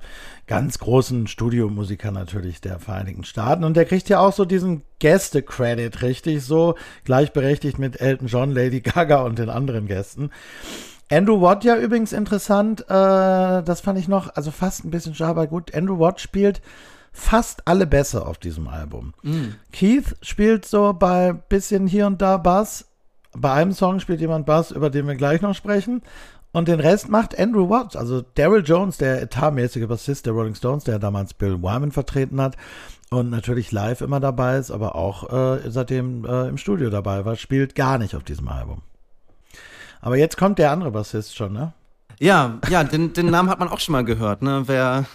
[0.50, 3.62] ganz großen Studiomusiker natürlich der Vereinigten Staaten.
[3.62, 6.74] Und der kriegt ja auch so diesen Gäste-Credit, richtig so,
[7.04, 10.30] gleichberechtigt mit Elton John, Lady Gaga und den anderen Gästen.
[11.10, 15.30] Andrew Watt ja übrigens interessant, äh, das fand ich noch, also fast ein bisschen schade,
[15.30, 15.74] aber gut.
[15.74, 16.62] Andrew Watt spielt
[17.12, 19.12] fast alle Bässe auf diesem Album.
[19.22, 19.54] Mm.
[19.72, 22.86] Keith spielt so bei bisschen hier und da Bass.
[23.32, 26.02] Bei einem Song spielt jemand Bass, über den wir gleich noch sprechen.
[26.52, 27.96] Und den Rest macht Andrew Watt.
[27.96, 32.56] Also Daryl Jones, der etatmäßige Bassist der Rolling Stones, der damals Bill Wyman vertreten hat
[33.10, 37.36] und natürlich live immer dabei ist, aber auch äh, seitdem äh, im Studio dabei war,
[37.36, 38.82] spielt gar nicht auf diesem Album.
[40.00, 41.72] Aber jetzt kommt der andere Bassist schon, ne?
[42.18, 44.64] Ja, ja, den, den Namen hat man auch schon mal gehört, ne?
[44.66, 45.06] Wer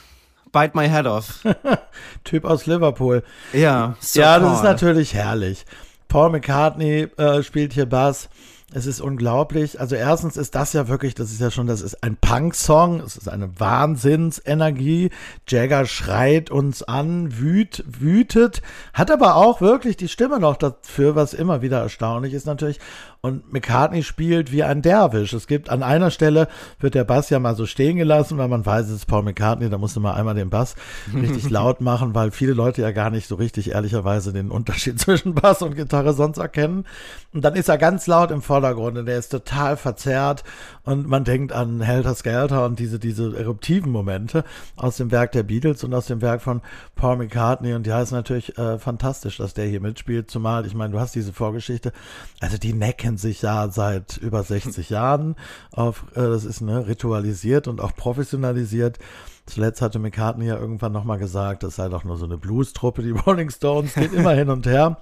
[0.51, 1.43] Bite My Head Off.
[2.23, 3.23] typ aus Liverpool.
[3.53, 5.65] Ja, so Ja, das ist natürlich herrlich.
[6.07, 8.29] Paul McCartney äh, spielt hier Bass.
[8.73, 9.79] Es ist unglaublich.
[9.79, 12.99] Also erstens ist das ja wirklich, das ist ja schon, das ist ein Punk-Song.
[12.99, 15.11] Es ist eine Wahnsinnsenergie.
[15.47, 18.61] Jagger schreit uns an, wüt, wütet,
[18.93, 22.79] hat aber auch wirklich die Stimme noch dafür, was immer wieder erstaunlich ist natürlich.
[23.26, 25.34] Und McCartney spielt wie ein Derwisch.
[25.34, 26.47] Es gibt an einer Stelle,
[26.80, 29.67] wird der Bass ja mal so stehen gelassen, weil man weiß, es ist Paul McCartney,
[29.67, 30.76] da musste man einmal den Bass
[31.11, 35.34] richtig laut machen, weil viele Leute ja gar nicht so richtig ehrlicherweise den Unterschied zwischen
[35.34, 36.86] Bass und Gitarre sonst erkennen.
[37.34, 40.43] Und dann ist er ganz laut im Vordergrund und der ist total verzerrt
[40.84, 44.43] und man denkt an Helter Skelter und diese, diese eruptiven Momente
[44.76, 46.61] aus dem Werk der Beatles und aus dem Werk von
[46.95, 50.93] Paul McCartney und ja, ist natürlich äh, fantastisch, dass der hier mitspielt, zumal, ich meine,
[50.93, 51.91] du hast diese Vorgeschichte,
[52.39, 55.36] also die necken kennen sich ja seit über 60 Jahren.
[55.72, 58.99] Auf, äh, das ist ne, ritualisiert und auch professionalisiert.
[59.45, 63.11] Zuletzt hatte McCartney ja irgendwann nochmal gesagt, das sei doch nur so eine Blues-Truppe, die
[63.26, 64.97] Rolling Stones, geht immer hin und her.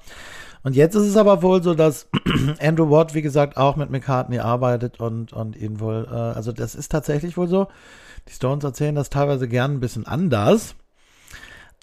[0.64, 2.08] Und jetzt ist es aber wohl so, dass
[2.62, 6.76] Andrew Watt, wie gesagt, auch mit McCartney arbeitet und, und ihn wohl, äh, also das
[6.76, 7.68] ist tatsächlich wohl so.
[8.30, 10.76] Die Stones erzählen das teilweise gern ein bisschen anders.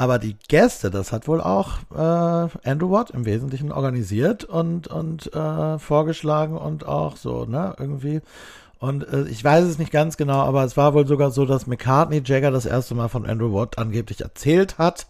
[0.00, 5.30] Aber die Gäste, das hat wohl auch äh, Andrew Watt im Wesentlichen organisiert und, und
[5.34, 8.22] äh, vorgeschlagen und auch so, ne, irgendwie.
[8.78, 11.66] Und äh, ich weiß es nicht ganz genau, aber es war wohl sogar so, dass
[11.66, 15.06] McCartney Jagger das erste Mal von Andrew Watt angeblich erzählt hat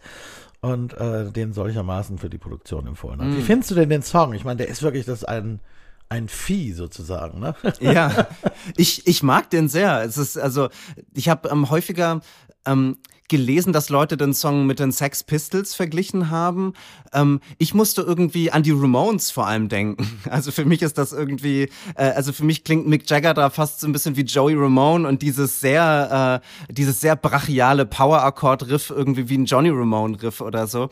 [0.59, 3.29] und äh, den solchermaßen für die Produktion empfohlen hat.
[3.29, 3.37] Mm.
[3.37, 4.33] Wie findest du denn den Song?
[4.33, 5.61] Ich meine, der ist wirklich das ein
[6.09, 7.55] ein Vieh sozusagen, ne?
[7.79, 8.27] Ja,
[8.75, 10.03] ich, ich mag den sehr.
[10.03, 10.67] Es ist also,
[11.13, 12.19] ich habe ähm, häufiger
[12.65, 12.97] ähm,
[13.31, 16.73] gelesen, dass Leute den Song mit den Sex Pistols verglichen haben.
[17.13, 20.07] Ähm, ich musste irgendwie an die Ramones vor allem denken.
[20.29, 23.81] Also für mich ist das irgendwie, äh, also für mich klingt Mick Jagger da fast
[23.81, 29.27] so ein bisschen wie Joey Ramone und dieses sehr, äh, dieses sehr brachiale Power-Akkord-Riff irgendwie
[29.27, 30.89] wie ein Johnny Ramone-Riff oder so.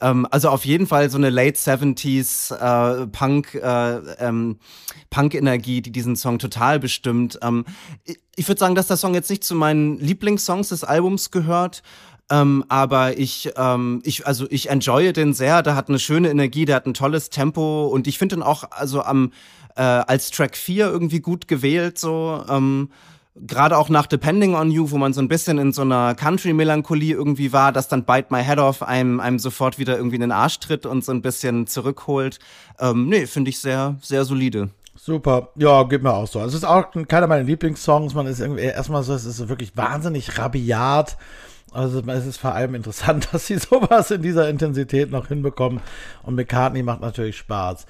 [0.00, 4.58] Ähm, also auf jeden Fall so eine Late 70s äh, Punk, äh, ähm,
[5.10, 7.38] Punk-Energie, die diesen Song total bestimmt.
[7.42, 7.64] Ähm,
[8.04, 11.82] ich ich würde sagen, dass der Song jetzt nicht zu meinen Lieblingssongs des Albums gehört.
[12.30, 15.62] Ähm, aber ich, ähm, ich, also ich enjoye den sehr.
[15.62, 18.64] Der hat eine schöne Energie, der hat ein tolles Tempo und ich finde ihn auch
[18.70, 19.32] also am
[19.76, 22.44] äh, als Track 4 irgendwie gut gewählt so.
[22.48, 22.90] Ähm,
[23.46, 27.14] gerade auch nach Depending on You, wo man so ein bisschen in so einer Country-Melancholie
[27.14, 30.32] irgendwie war, dass dann Bite My Head Off einem, einem sofort wieder irgendwie in den
[30.32, 32.38] Arsch tritt und so ein bisschen zurückholt.
[32.80, 34.70] Ähm, nee, finde ich sehr, sehr solide.
[34.96, 36.40] Super, ja, geht mir auch so.
[36.40, 38.14] Also es ist auch keiner meiner Lieblingssongs.
[38.14, 41.16] Man ist irgendwie erstmal so, es ist wirklich wahnsinnig rabiat.
[41.72, 45.80] Also es ist vor allem interessant, dass sie sowas in dieser Intensität noch hinbekommen.
[46.22, 47.86] Und McCartney macht natürlich Spaß.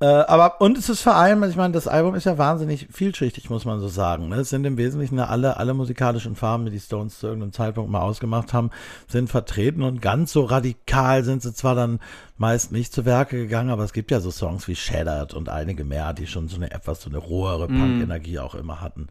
[0.00, 3.50] Äh, aber, und es ist vor allem, ich meine, das Album ist ja wahnsinnig vielschichtig,
[3.50, 4.28] muss man so sagen.
[4.28, 4.36] Ne?
[4.36, 8.02] Es sind im Wesentlichen alle, alle musikalischen Farben, die die Stones zu irgendeinem Zeitpunkt mal
[8.02, 8.70] ausgemacht haben,
[9.08, 11.98] sind vertreten und ganz so radikal sind sie zwar dann
[12.36, 15.82] meist nicht zu Werke gegangen, aber es gibt ja so Songs wie Shattered und einige
[15.82, 17.78] mehr, die schon so eine etwas so eine rohere mm.
[17.80, 19.08] Punk-Energie auch immer hatten.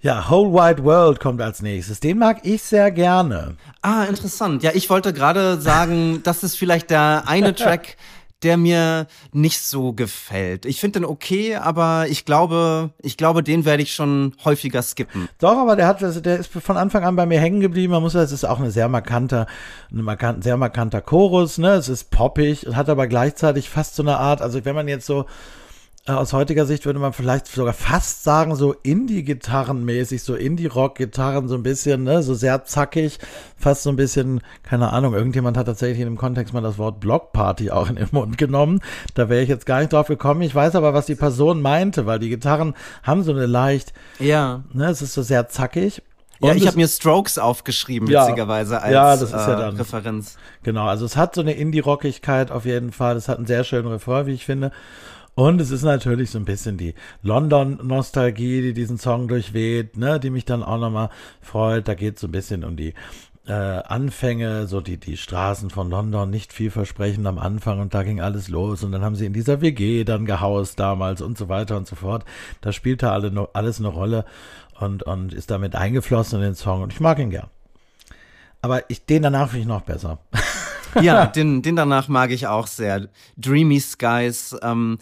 [0.00, 1.98] Ja, Whole Wide World kommt als nächstes.
[1.98, 3.56] Den mag ich sehr gerne.
[3.82, 4.62] Ah, interessant.
[4.62, 7.96] Ja, ich wollte gerade sagen, das ist vielleicht der eine Track,
[8.44, 10.66] der mir nicht so gefällt.
[10.66, 15.28] Ich finde den okay, aber ich glaube, ich glaube, den werde ich schon häufiger skippen.
[15.40, 17.92] Doch, aber der hat, also der ist von Anfang an bei mir hängen geblieben.
[17.92, 19.46] Man muss sagen, es ist auch eine sehr markante,
[19.90, 21.70] ein markant, sehr markanter Chorus, ne?
[21.72, 25.26] Es ist poppig, hat aber gleichzeitig fast so eine Art, also wenn man jetzt so
[26.16, 31.62] aus heutiger Sicht würde man vielleicht sogar fast sagen, so Indie-Gitarren-mäßig, so Indie-Rock-Gitarren, so ein
[31.62, 33.18] bisschen, ne, so sehr zackig,
[33.58, 37.00] fast so ein bisschen, keine Ahnung, irgendjemand hat tatsächlich in dem Kontext mal das Wort
[37.00, 38.80] Blockparty auch in den Mund genommen.
[39.14, 40.42] Da wäre ich jetzt gar nicht drauf gekommen.
[40.42, 44.62] Ich weiß aber, was die Person meinte, weil die Gitarren haben so eine leicht, ja,
[44.72, 46.02] ne, es ist so sehr zackig.
[46.40, 49.76] Ja, ich habe mir Strokes aufgeschrieben, ja, witzigerweise, als ja, das ist ja äh, dann,
[49.76, 50.36] Referenz.
[50.62, 53.16] Genau, also es hat so eine Indie-Rockigkeit auf jeden Fall.
[53.16, 54.70] Es hat einen sehr schönen Refrain, wie ich finde.
[55.38, 60.30] Und es ist natürlich so ein bisschen die London-Nostalgie, die diesen Song durchweht, ne, die
[60.30, 61.10] mich dann auch nochmal
[61.40, 61.86] freut.
[61.86, 62.92] Da geht es so ein bisschen um die
[63.46, 68.20] äh, Anfänge, so die, die Straßen von London, nicht vielversprechend am Anfang und da ging
[68.20, 71.76] alles los und dann haben sie in dieser WG dann gehaust damals und so weiter
[71.76, 72.24] und so fort.
[72.60, 74.24] Da spielte alle, no, alles eine Rolle
[74.80, 77.46] und, und ist damit eingeflossen in den Song und ich mag ihn gern.
[78.60, 80.18] Aber ich, den danach finde ich noch besser.
[81.00, 83.08] ja, den, den danach mag ich auch sehr.
[83.36, 84.98] Dreamy Skies, ähm,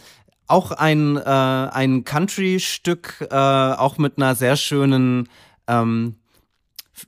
[0.47, 5.29] auch ein, äh, ein Country-Stück, äh, auch mit einer sehr schönen,
[5.67, 6.17] ähm,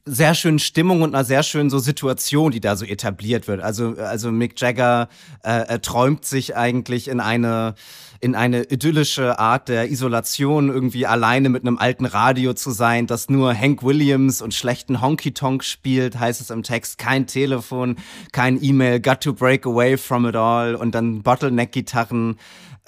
[0.04, 3.60] sehr schönen Stimmung und einer sehr schönen so Situation, die da so etabliert wird.
[3.60, 5.08] Also, also Mick Jagger
[5.42, 7.74] äh, träumt sich eigentlich in eine
[8.20, 13.28] in eine idyllische Art der Isolation, irgendwie alleine mit einem alten Radio zu sein, das
[13.28, 17.96] nur Hank Williams und schlechten Honky Tonk spielt, heißt es im Text, kein Telefon,
[18.32, 22.38] kein E-Mail, got to break away from it all und dann Bottleneck-Gitarren.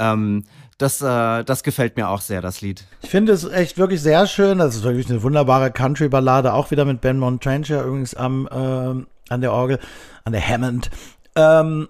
[0.00, 0.44] Ähm,
[0.78, 2.84] das, äh, das gefällt mir auch sehr, das Lied.
[3.02, 4.58] Ich finde es echt wirklich sehr schön.
[4.58, 9.40] Das ist wirklich eine wunderbare Country-Ballade, auch wieder mit Ben Montrancher übrigens am, äh, an
[9.40, 9.78] der Orgel,
[10.24, 10.90] an der Hammond.
[11.36, 11.88] Ähm,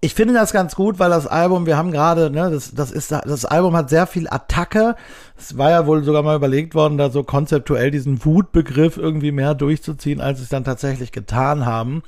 [0.00, 3.10] ich finde das ganz gut, weil das Album, wir haben gerade, ne, das, das ist,
[3.10, 4.96] das Album hat sehr viel Attacke.
[5.38, 9.54] Es war ja wohl sogar mal überlegt worden, da so konzeptuell diesen Wutbegriff irgendwie mehr
[9.54, 12.02] durchzuziehen, als sie es dann tatsächlich getan haben.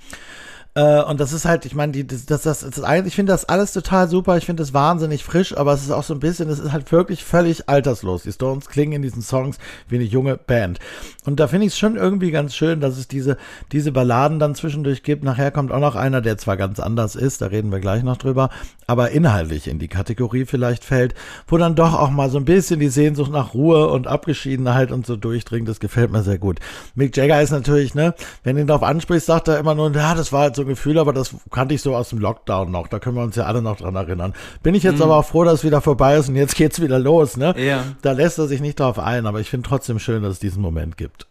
[0.76, 3.72] Äh, und das ist halt, ich meine, das, das, das, das, ich finde das alles
[3.72, 6.58] total super, ich finde das wahnsinnig frisch, aber es ist auch so ein bisschen, es
[6.58, 8.24] ist halt wirklich völlig alterslos.
[8.24, 9.56] Die Stones klingen in diesen Songs
[9.88, 10.78] wie eine junge Band.
[11.24, 13.38] Und da finde ich es schon irgendwie ganz schön, dass es diese,
[13.72, 15.24] diese Balladen dann zwischendurch gibt.
[15.24, 18.18] Nachher kommt auch noch einer, der zwar ganz anders ist, da reden wir gleich noch
[18.18, 18.50] drüber,
[18.86, 21.14] aber inhaltlich in die Kategorie vielleicht fällt,
[21.48, 25.06] wo dann doch auch mal so ein bisschen die Sehnsucht nach Ruhe und Abgeschiedenheit und
[25.06, 25.70] so durchdringt.
[25.70, 26.58] Das gefällt mir sehr gut.
[26.94, 28.14] Mick Jagger ist natürlich, ne,
[28.44, 30.98] wenn ihn darauf ansprichst, sagt er immer nur, ja, das war halt so ein Gefühl,
[30.98, 32.88] aber das kannte ich so aus dem Lockdown noch.
[32.88, 34.34] Da können wir uns ja alle noch dran erinnern.
[34.62, 35.04] Bin ich jetzt mhm.
[35.04, 37.54] aber auch froh, dass es wieder vorbei ist und jetzt geht's wieder los, ne?
[37.58, 37.84] Ja.
[38.02, 40.62] Da lässt er sich nicht drauf ein, aber ich finde trotzdem schön, dass es diesen
[40.62, 41.26] Moment gibt.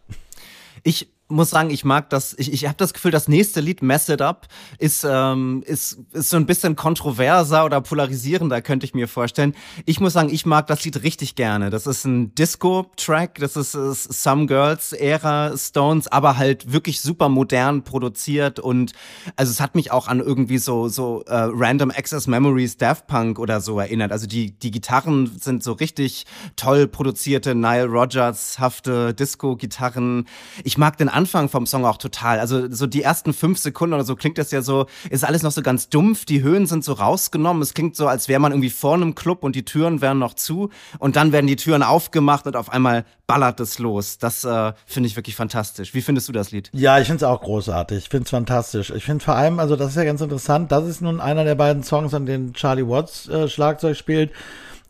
[0.82, 4.08] Ich muss sagen, ich mag das, ich, ich habe das Gefühl, das nächste Lied, Mess
[4.08, 4.46] It Up,
[4.78, 9.54] ist, ähm, ist, ist so ein bisschen kontroverser oder polarisierender, könnte ich mir vorstellen.
[9.86, 11.70] Ich muss sagen, ich mag das Lied richtig gerne.
[11.70, 17.82] Das ist ein Disco-Track, das ist, ist Some Girls-Ära Stones, aber halt wirklich super modern
[17.82, 18.92] produziert und
[19.34, 23.38] also es hat mich auch an irgendwie so, so äh, Random Access Memories Daft Punk
[23.38, 24.12] oder so erinnert.
[24.12, 26.24] Also die, die Gitarren sind so richtig
[26.54, 30.26] toll produzierte Nile Rogers-hafte Disco-Gitarren.
[30.62, 32.38] Ich mag den Anfang vom Song auch total.
[32.38, 35.50] Also so die ersten fünf Sekunden oder so klingt das ja so, ist alles noch
[35.50, 37.62] so ganz dumpf, die Höhen sind so rausgenommen.
[37.62, 40.34] Es klingt so, als wäre man irgendwie vor einem Club und die Türen wären noch
[40.34, 44.18] zu und dann werden die Türen aufgemacht und auf einmal ballert es los.
[44.18, 45.94] Das äh, finde ich wirklich fantastisch.
[45.94, 46.70] Wie findest du das Lied?
[46.72, 47.98] Ja, ich finde es auch großartig.
[47.98, 48.90] Ich finde es fantastisch.
[48.90, 51.54] Ich finde vor allem, also das ist ja ganz interessant, das ist nun einer der
[51.54, 54.32] beiden Songs, an denen Charlie Watts äh, Schlagzeug spielt.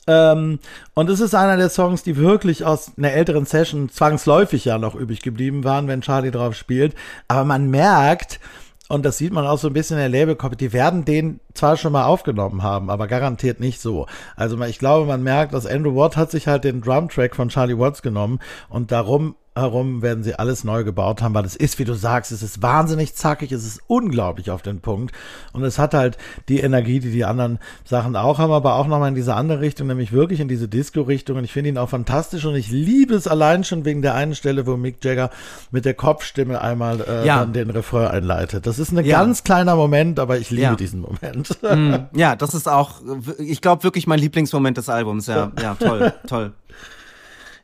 [0.07, 0.59] Ähm,
[0.95, 4.95] und es ist einer der Songs, die wirklich aus einer älteren Session zwangsläufig ja noch
[4.95, 6.95] übrig geblieben waren, wenn Charlie drauf spielt.
[7.29, 8.41] Aber man merkt,
[8.89, 11.77] und das sieht man auch so ein bisschen in der Labelcopy, die werden den zwar
[11.77, 14.07] schon mal aufgenommen haben, aber garantiert nicht so.
[14.37, 17.79] Also ich glaube, man merkt, dass Andrew Watt hat sich halt den Drumtrack von Charlie
[17.79, 21.85] Watts genommen und darum herum werden sie alles neu gebaut haben, weil es ist, wie
[21.85, 25.15] du sagst, es ist wahnsinnig zackig, es ist unglaublich auf den Punkt
[25.53, 29.09] und es hat halt die Energie, die die anderen Sachen auch haben, aber auch nochmal
[29.09, 32.45] in diese andere Richtung, nämlich wirklich in diese Disco-Richtung und ich finde ihn auch fantastisch
[32.45, 35.31] und ich liebe es allein schon wegen der einen Stelle, wo Mick Jagger
[35.71, 37.45] mit der Kopfstimme einmal äh, ja.
[37.47, 38.67] den Refrain einleitet.
[38.67, 39.19] Das ist ein ja.
[39.19, 40.77] ganz kleiner Moment, aber ich liebe ja.
[40.77, 41.46] diesen Moment.
[41.77, 43.01] Mm, ja, das ist auch,
[43.39, 45.27] ich glaube wirklich mein Lieblingsmoment des Albums.
[45.27, 46.53] Ja, ja, toll, toll.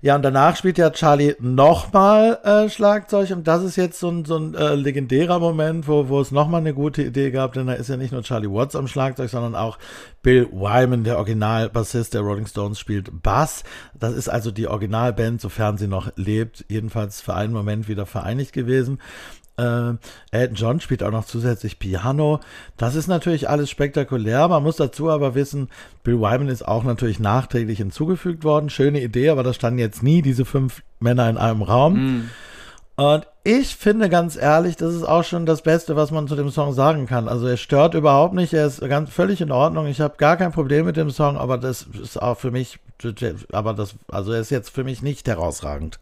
[0.04, 4.24] Ja, und danach spielt ja Charlie nochmal äh, Schlagzeug und das ist jetzt so ein,
[4.24, 7.74] so ein äh, legendärer Moment, wo, wo es nochmal eine gute Idee gab, denn da
[7.74, 9.78] ist ja nicht nur Charlie Watts am Schlagzeug, sondern auch
[10.20, 13.62] Bill Wyman, der Originalbassist der Rolling Stones, spielt Bass.
[13.94, 18.52] Das ist also die Originalband, sofern sie noch lebt, jedenfalls für einen Moment wieder vereinigt
[18.52, 18.98] gewesen.
[19.62, 22.40] Äh, Elton John spielt auch noch zusätzlich Piano.
[22.76, 24.48] Das ist natürlich alles spektakulär.
[24.48, 25.68] Man muss dazu aber wissen,
[26.02, 28.70] Bill Wyman ist auch natürlich nachträglich hinzugefügt worden.
[28.70, 31.94] Schöne Idee, aber da standen jetzt nie diese fünf Männer in einem Raum.
[31.94, 32.30] Mm.
[32.96, 36.50] Und ich finde ganz ehrlich, das ist auch schon das Beste, was man zu dem
[36.50, 37.26] Song sagen kann.
[37.26, 39.86] Also er stört überhaupt nicht, er ist ganz völlig in Ordnung.
[39.86, 42.78] Ich habe gar kein Problem mit dem Song, aber das ist auch für mich,
[43.50, 45.98] aber das, also er ist jetzt für mich nicht herausragend.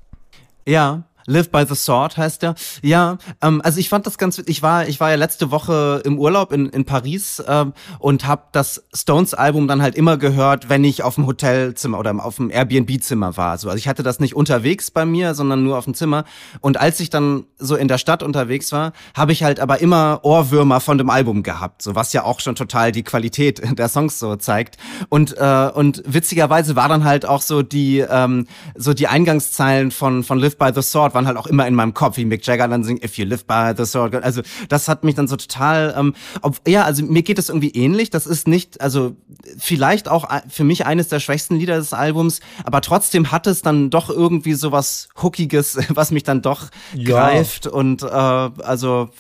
[0.67, 2.55] Ja, Live by the Sword heißt der.
[2.83, 6.19] Ja, ähm, also ich fand das ganz, ich war, ich war ja letzte Woche im
[6.19, 11.03] Urlaub in, in Paris ähm, und habe das Stones-Album dann halt immer gehört, wenn ich
[11.03, 13.53] auf dem Hotelzimmer oder auf dem Airbnb-Zimmer war.
[13.53, 16.25] Also, also ich hatte das nicht unterwegs bei mir, sondern nur auf dem Zimmer.
[16.61, 20.21] Und als ich dann so in der Stadt unterwegs war, habe ich halt aber immer
[20.23, 24.19] Ohrwürmer von dem Album gehabt, so was ja auch schon total die Qualität der Songs
[24.19, 24.77] so zeigt.
[25.09, 28.47] Und äh, und witzigerweise war dann halt auch so die ähm,
[28.77, 31.95] so die Eingangszeilen von von Live by the Sword waren halt auch immer in meinem
[31.95, 34.15] Kopf, wie Mick Jagger dann singt, If you live by the sword.
[34.15, 37.71] Also das hat mich dann so total, ähm, ob, ja, also mir geht es irgendwie
[37.71, 38.11] ähnlich.
[38.11, 39.17] Das ist nicht, also
[39.59, 43.91] vielleicht auch für mich eines der schwächsten Lieder des Albums, aber trotzdem hat es dann
[43.91, 47.11] doch irgendwie so was Hookiges, was mich dann doch ja.
[47.11, 49.11] greift und äh, also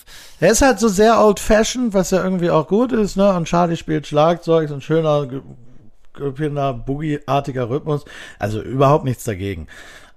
[0.41, 3.35] er ist halt so sehr old-fashioned, was ja irgendwie auch gut ist, ne?
[3.37, 5.29] Und Charlie spielt Schlagzeug, so ein schöner,
[6.73, 8.07] Boogie-artiger Rhythmus.
[8.39, 9.67] Also überhaupt nichts dagegen.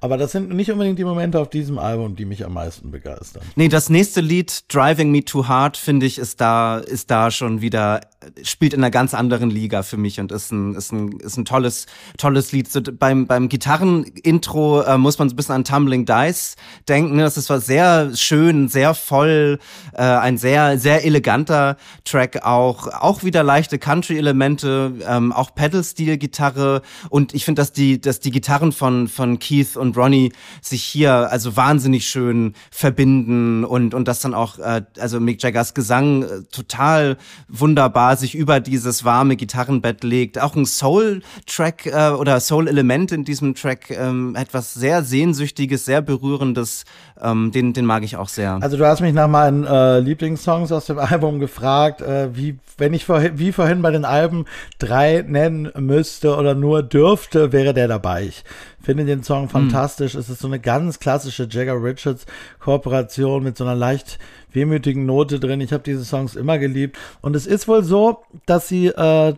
[0.03, 3.41] Aber das sind nicht unbedingt die Momente auf diesem Album, die mich am meisten begeistern.
[3.55, 7.61] Nee, das nächste Lied, Driving Me Too Hard, finde ich, ist da, ist da schon
[7.61, 8.01] wieder,
[8.43, 11.45] spielt in einer ganz anderen Liga für mich und ist ein, ist ein, ist ein
[11.45, 11.85] tolles,
[12.17, 12.69] tolles Lied.
[12.69, 16.57] So, beim, beim Gitarrenintro äh, muss man so ein bisschen an Tumbling Dice
[16.89, 17.19] denken.
[17.19, 19.57] Das ist was sehr schön, sehr voll,
[19.93, 22.87] äh, ein sehr, sehr eleganter Track auch.
[22.87, 28.73] Auch wieder leichte Country-Elemente, ähm, auch Pedal-Steel-Gitarre und ich finde, dass die, dass die Gitarren
[28.73, 30.31] von, von Keith und und Ronnie
[30.61, 35.73] sich hier also wahnsinnig schön verbinden und, und das dann auch, äh, also Mick Jaggers
[35.73, 37.17] Gesang äh, total
[37.47, 40.39] wunderbar sich über dieses warme Gitarrenbett legt.
[40.39, 46.85] Auch ein Soul-Track äh, oder Soul-Element in diesem Track, ähm, etwas sehr Sehnsüchtiges, sehr Berührendes,
[47.21, 48.59] ähm, den, den mag ich auch sehr.
[48.61, 52.93] Also du hast mich nach meinen äh, Lieblingssongs aus dem Album gefragt, äh, wie, wenn
[52.93, 54.45] ich vorhin, wie vorhin bei den Alben
[54.79, 58.23] drei nennen müsste oder nur dürfte, wäre der dabei.
[58.23, 58.43] Ich
[58.83, 59.49] finde den Song hm.
[59.49, 60.13] fantastisch.
[60.13, 60.19] Mm.
[60.19, 62.25] Es ist so eine ganz klassische Jagger Richards
[62.59, 64.19] Kooperation mit so einer leicht
[64.51, 65.61] wehmütigen Note drin.
[65.61, 66.97] Ich habe diese Songs immer geliebt.
[67.21, 69.33] Und es ist wohl so, dass sie äh,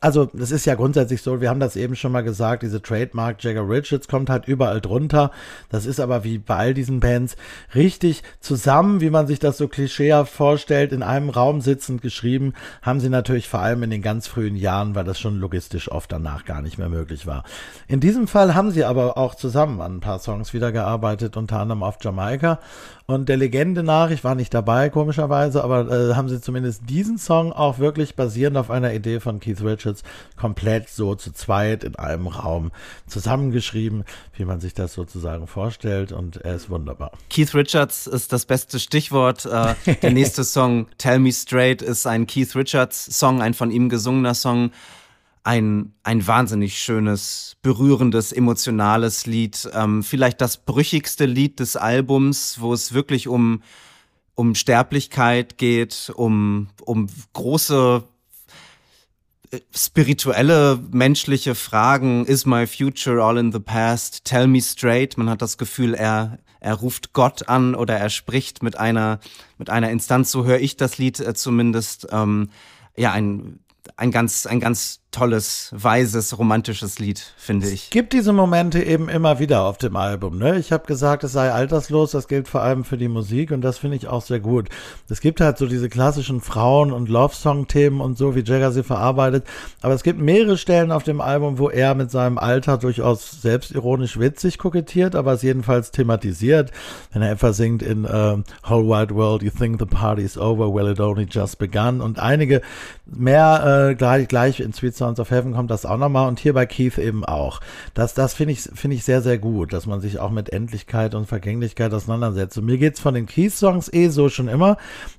[0.00, 3.42] also das ist ja grundsätzlich so, wir haben das eben schon mal gesagt, diese Trademark
[3.42, 5.30] Jagger Richards kommt halt überall drunter.
[5.68, 7.36] Das ist aber wie bei all diesen Bands
[7.74, 12.98] richtig zusammen, wie man sich das so klischeehaft vorstellt, in einem Raum sitzend geschrieben, haben
[12.98, 16.44] sie natürlich vor allem in den ganz frühen Jahren, weil das schon logistisch oft danach
[16.44, 17.44] gar nicht mehr möglich war.
[17.86, 21.60] In diesem Fall haben sie aber auch zusammen an ein paar Songs wieder gearbeitet, unter
[21.60, 22.58] anderem auf Jamaika
[23.06, 27.18] und der Legende nach, ich war nicht dabei, komischerweise, aber äh, haben sie zumindest diesen
[27.18, 30.02] Song auch wirklich basierend auf einer Idee von Keith Richards
[30.36, 32.70] komplett so zu zweit in einem Raum
[33.06, 36.12] zusammengeschrieben, wie man sich das sozusagen vorstellt.
[36.12, 37.12] Und er ist wunderbar.
[37.30, 39.46] Keith Richards ist das beste Stichwort.
[39.46, 43.88] Äh, der nächste Song, Tell Me Straight, ist ein Keith Richards Song, ein von ihm
[43.88, 44.70] gesungener Song.
[45.44, 49.68] Ein, ein wahnsinnig schönes, berührendes, emotionales Lied.
[49.74, 53.62] Ähm, vielleicht das brüchigste Lied des Albums, wo es wirklich um,
[54.34, 58.04] um Sterblichkeit geht, um, um große
[59.50, 62.24] äh, spirituelle, menschliche Fragen.
[62.24, 64.24] Is my future all in the past?
[64.24, 65.18] Tell me straight.
[65.18, 69.18] Man hat das Gefühl, er, er ruft Gott an oder er spricht mit einer,
[69.58, 70.30] mit einer Instanz.
[70.30, 72.06] So höre ich das Lied äh, zumindest.
[72.12, 72.50] Ähm,
[72.94, 73.58] ja, ein,
[73.96, 77.84] ein ganz, ein ganz tolles, weises, romantisches Lied, finde ich.
[77.84, 80.38] Es gibt diese Momente eben immer wieder auf dem Album.
[80.38, 80.58] Ne?
[80.58, 83.78] Ich habe gesagt, es sei alterslos, das gilt vor allem für die Musik und das
[83.78, 84.70] finde ich auch sehr gut.
[85.08, 89.44] Es gibt halt so diese klassischen Frauen- und Love-Song-Themen und so, wie Jagger sie verarbeitet,
[89.82, 94.18] aber es gibt mehrere Stellen auf dem Album, wo er mit seinem Alter durchaus selbstironisch
[94.18, 96.72] witzig kokettiert, aber es jedenfalls thematisiert,
[97.12, 100.90] wenn er etwa singt in uh, Whole Wide World, You Think the Party's Over, Well
[100.90, 102.62] It Only Just Begun und einige
[103.04, 106.52] mehr äh, gleich, gleich in Sweet Sounds of Heaven kommt das auch nochmal und hier
[106.52, 107.60] bei Keith eben auch.
[107.92, 111.16] Das, das finde ich, finde ich sehr, sehr gut, dass man sich auch mit Endlichkeit
[111.16, 112.56] und Vergänglichkeit auseinandersetzt.
[112.56, 114.76] Und mir geht's von den Keith-Songs eh so schon immer,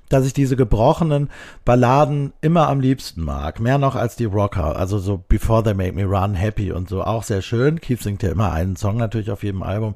[0.08, 1.28] dass ich diese gebrochenen
[1.66, 3.60] Balladen immer am liebsten mag.
[3.60, 4.76] Mehr noch als die Rocker.
[4.76, 7.02] Also so Before They Make Me Run, Happy und so.
[7.02, 7.78] Auch sehr schön.
[7.78, 9.94] Keith singt ja immer einen Song natürlich auf jedem Album.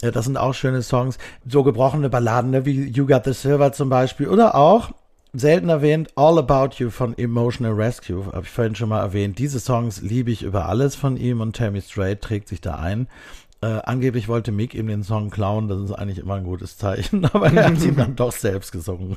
[0.00, 1.18] Ja, das sind auch schöne Songs.
[1.46, 4.28] So gebrochene Balladen, ne, wie You Got the Silver zum Beispiel.
[4.28, 4.90] Oder auch
[5.32, 9.38] selten erwähnt, All About You von Emotional Rescue, habe ich vorhin schon mal erwähnt.
[9.38, 13.08] Diese Songs liebe ich über alles von ihm und Tammy Strait trägt sich da ein.
[13.60, 17.24] Äh, angeblich wollte Mick ihm den Song klauen, das ist eigentlich immer ein gutes Zeichen,
[17.32, 19.16] aber er hat ihn dann doch selbst gesungen.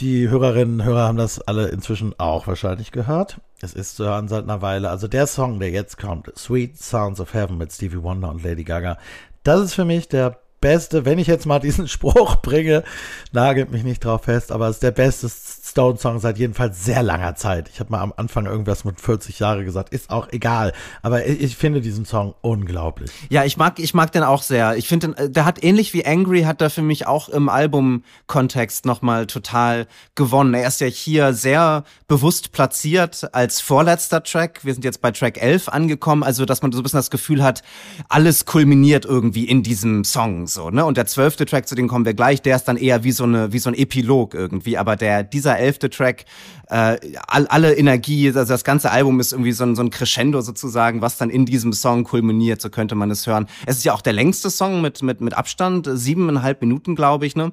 [0.00, 3.40] Die Hörerinnen und Hörer haben das alle inzwischen auch wahrscheinlich gehört.
[3.60, 4.88] Es ist zu hören seit einer Weile.
[4.88, 8.64] Also der Song, der jetzt kommt, Sweet Sounds of Heaven mit Stevie Wonder und Lady
[8.64, 8.98] Gaga,
[9.42, 12.84] das ist für mich der beste, wenn ich jetzt mal diesen Spruch bringe,
[13.32, 15.28] nagelt mich nicht drauf fest, aber es ist der beste
[15.72, 17.70] Stone-Song seit jedenfalls sehr langer Zeit.
[17.72, 20.72] Ich habe mal am Anfang irgendwas mit 40 Jahre gesagt, ist auch egal.
[21.02, 23.10] Aber ich, ich, finde diesen Song unglaublich.
[23.30, 24.76] Ja, ich mag, ich mag den auch sehr.
[24.76, 28.84] Ich finde, äh, der hat ähnlich wie Angry, hat er für mich auch im Album-Kontext
[28.84, 30.52] nochmal total gewonnen.
[30.54, 34.60] Er ist ja hier sehr bewusst platziert als vorletzter Track.
[34.64, 37.42] Wir sind jetzt bei Track 11 angekommen, also dass man so ein bisschen das Gefühl
[37.42, 37.62] hat,
[38.08, 40.84] alles kulminiert irgendwie in diesem Song, so, ne?
[40.84, 43.24] Und der zwölfte Track, zu dem kommen wir gleich, der ist dann eher wie so
[43.24, 44.78] eine, wie so ein Epilog irgendwie.
[44.78, 46.24] Aber der, dieser elfte Track,
[46.68, 50.40] äh, all, alle Energie, also das ganze Album ist irgendwie so ein, so ein Crescendo
[50.40, 53.46] sozusagen, was dann in diesem Song kulminiert, so könnte man es hören.
[53.66, 57.36] Es ist ja auch der längste Song mit, mit, mit Abstand, siebeneinhalb Minuten, glaube ich,
[57.36, 57.52] ne?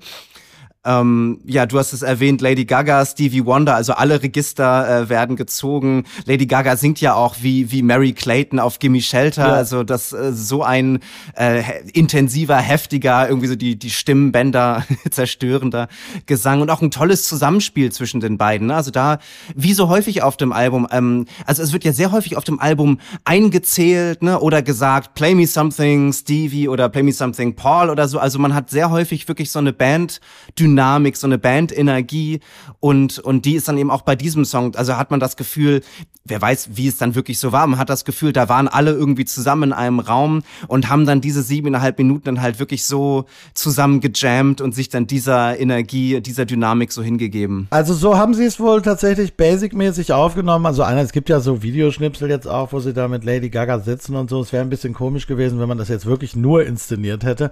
[0.86, 5.36] Ähm, ja, du hast es erwähnt, Lady Gaga, Stevie Wonder, also alle Register äh, werden
[5.36, 6.05] gezogen.
[6.25, 9.53] Lady Gaga singt ja auch wie, wie Mary Clayton auf Gimme Shelter, ja.
[9.53, 10.99] also das äh, so ein
[11.36, 15.89] äh, intensiver, heftiger, irgendwie so die, die Stimmbänder zerstörender
[16.27, 18.67] Gesang und auch ein tolles Zusammenspiel zwischen den beiden.
[18.67, 18.75] Ne?
[18.75, 19.19] Also da,
[19.55, 22.57] wie so häufig auf dem Album, ähm, also es wird ja sehr häufig auf dem
[22.61, 24.39] Album eingezählt ne?
[24.39, 28.17] oder gesagt, Play Me Something Stevie oder Play Me Something Paul oder so.
[28.17, 30.21] Also man hat sehr häufig wirklich so eine Band,
[30.70, 32.39] Dynamik, so eine Bandenergie
[32.80, 35.82] und, und die ist dann eben auch bei diesem Song, also hat man das Gefühl,
[36.26, 38.91] wer weiß, wie es dann wirklich so war, man hat das Gefühl, da waren alle
[38.91, 43.26] irgendwie zusammen in einem Raum und haben dann diese siebeneinhalb Minuten dann halt wirklich so
[43.53, 47.67] zusammen gejammt und sich dann dieser Energie, dieser Dynamik so hingegeben.
[47.72, 50.65] Also so haben sie es wohl tatsächlich basic-mäßig aufgenommen.
[50.65, 53.80] Also einer, es gibt ja so Videoschnipsel jetzt auch, wo sie da mit Lady Gaga
[53.80, 54.41] sitzen und so.
[54.41, 57.51] Es wäre ein bisschen komisch gewesen, wenn man das jetzt wirklich nur inszeniert hätte.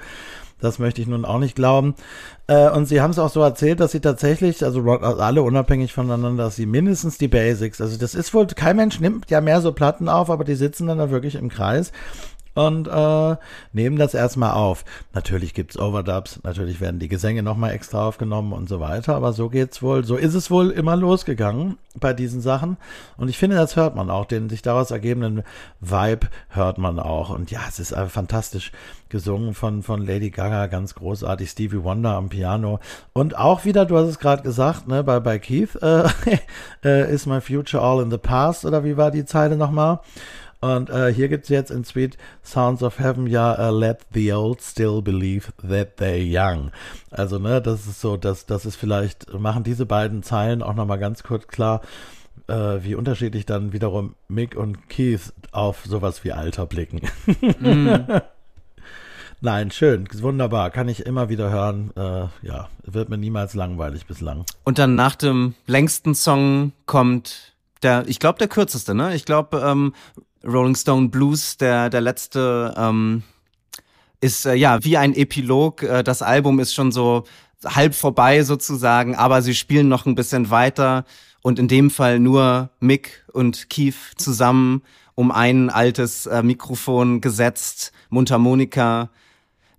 [0.59, 1.95] Das möchte ich nun auch nicht glauben.
[2.47, 6.43] Äh, und sie haben es auch so erzählt, dass sie tatsächlich, also alle unabhängig voneinander,
[6.43, 9.71] dass sie mindestens die Basics, also das ist wohl, kein Mensch nimmt ja mehr so
[9.71, 11.91] Platten auf, aber die sitzen dann da wirklich im Kreis
[12.57, 13.35] und äh,
[13.71, 14.83] nehmen das erstmal auf.
[15.13, 19.47] Natürlich gibt's Overdubs, natürlich werden die Gesänge nochmal extra aufgenommen und so weiter, aber so
[19.47, 22.77] geht's wohl, so ist es wohl immer losgegangen bei diesen Sachen.
[23.15, 25.43] Und ich finde, das hört man auch, den sich daraus ergebenden
[25.81, 27.29] Vibe hört man auch.
[27.29, 28.71] Und ja, es ist einfach fantastisch
[29.09, 32.79] gesungen von, von Lady Gaga, ganz großartig, Stevie Wonder am Piano.
[33.13, 36.07] Und auch wieder, du hast es gerade gesagt, ne, bei, bei Keith, äh,
[36.83, 39.99] äh, Is My Future All in the Past, oder wie war die Zeile nochmal?
[40.59, 44.33] Und äh, hier gibt es jetzt in Sweet Sounds of Heaven ja uh, Let the
[44.33, 46.71] Old Still Believe That They're Young.
[47.11, 50.97] Also, ne, das ist so, dass das ist vielleicht, machen diese beiden Zeilen auch nochmal
[50.97, 51.81] ganz kurz klar,
[52.47, 57.01] äh, wie unterschiedlich dann wiederum Mick und Keith auf sowas wie Alter blicken.
[57.59, 57.97] Mm.
[59.39, 61.91] Nein, schön, wunderbar, kann ich immer wieder hören.
[61.95, 64.45] Äh, ja, wird mir niemals langweilig bislang.
[64.63, 67.53] Und dann nach dem längsten Song kommt
[67.83, 69.13] der, ich glaube, der kürzeste, ne?
[69.13, 69.93] Ich glaube, ähm,
[70.43, 73.23] Rolling Stone Blues, der, der letzte, ähm,
[74.21, 75.83] ist äh, ja wie ein Epilog.
[75.83, 77.23] Äh, das Album ist schon so
[77.65, 81.05] halb vorbei sozusagen, aber sie spielen noch ein bisschen weiter
[81.41, 84.83] und in dem Fall nur Mick und Keith zusammen
[85.15, 89.09] um ein altes äh, Mikrofon gesetzt, Mundharmonika,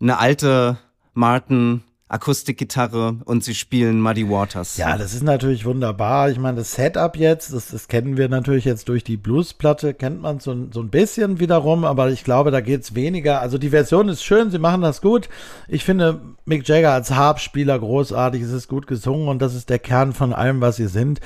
[0.01, 0.79] eine alte
[1.15, 4.79] Martin Akustikgitarre und sie spielen Muddy Waters.
[4.79, 6.31] Ja, das ist natürlich wunderbar.
[6.31, 10.23] Ich meine, das Setup jetzt, das, das kennen wir natürlich jetzt durch die Bluesplatte, kennt
[10.23, 13.41] man so, so ein bisschen wiederum, aber ich glaube, da geht's weniger.
[13.43, 15.29] Also die Version ist schön, sie machen das gut.
[15.69, 19.79] Ich finde Mick Jagger als Harpspieler großartig, es ist gut gesungen und das ist der
[19.79, 21.21] Kern von allem, was sie sind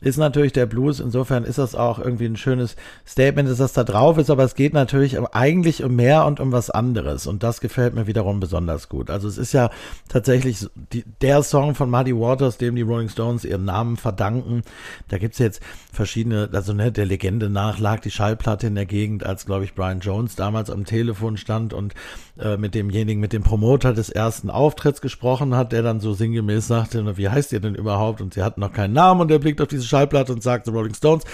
[0.00, 1.00] ist natürlich der Blues.
[1.00, 2.76] Insofern ist das auch irgendwie ein schönes
[3.06, 6.52] Statement, dass das da drauf ist, aber es geht natürlich eigentlich um mehr und um
[6.52, 7.26] was anderes.
[7.26, 9.08] Und das gefällt mir wiederum besonders gut.
[9.10, 9.70] Also es ist ja
[10.08, 14.62] tatsächlich die, der Song von Muddy Waters, dem die Rolling Stones ihren Namen verdanken.
[15.08, 19.24] Da gibt's jetzt verschiedene, also ne, der Legende nach lag die Schallplatte in der Gegend,
[19.24, 21.94] als, glaube ich, Brian Jones damals am Telefon stand und
[22.38, 26.66] äh, mit demjenigen, mit dem Promoter des ersten Auftritts gesprochen hat, der dann so sinngemäß
[26.66, 28.20] sagte, wie heißt ihr denn überhaupt?
[28.20, 30.70] Und sie hatten noch keinen Namen und er blickt auf diese Schallplatte und sagt The
[30.70, 31.24] Rolling Stones.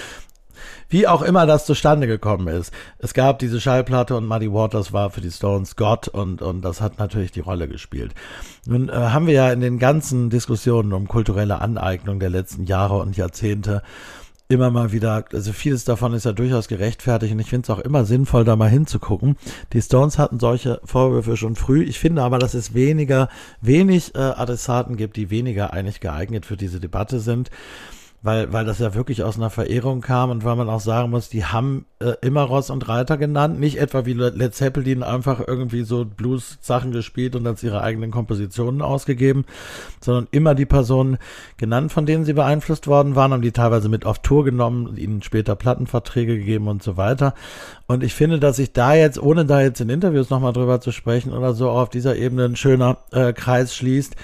[0.88, 2.72] Wie auch immer das zustande gekommen ist.
[2.98, 6.80] Es gab diese Schallplatte und Muddy Waters war für die Stones Gott und, und das
[6.80, 8.14] hat natürlich die Rolle gespielt.
[8.66, 12.98] Nun äh, haben wir ja in den ganzen Diskussionen um kulturelle Aneignung der letzten Jahre
[12.98, 13.82] und Jahrzehnte
[14.52, 17.80] immer mal wieder, also vieles davon ist ja durchaus gerechtfertigt und ich finde es auch
[17.80, 19.36] immer sinnvoll, da mal hinzugucken.
[19.72, 21.82] Die Stones hatten solche Vorwürfe schon früh.
[21.82, 23.28] Ich finde aber, dass es weniger,
[23.60, 27.50] wenig äh, Adressaten gibt, die weniger eigentlich geeignet für diese Debatte sind
[28.22, 31.28] weil, weil das ja wirklich aus einer Verehrung kam und weil man auch sagen muss,
[31.28, 35.82] die haben äh, immer Ross und Reiter genannt, nicht etwa wie Led Zeppelin einfach irgendwie
[35.82, 39.44] so Blues-Sachen gespielt und als ihre eigenen Kompositionen ausgegeben,
[40.00, 41.18] sondern immer die Personen
[41.56, 45.22] genannt, von denen sie beeinflusst worden waren, haben die teilweise mit auf Tour genommen, ihnen
[45.22, 47.34] später Plattenverträge gegeben und so weiter.
[47.88, 50.92] Und ich finde, dass sich da jetzt, ohne da jetzt in Interviews nochmal drüber zu
[50.92, 54.14] sprechen oder so, auf dieser Ebene ein schöner äh, Kreis schließt,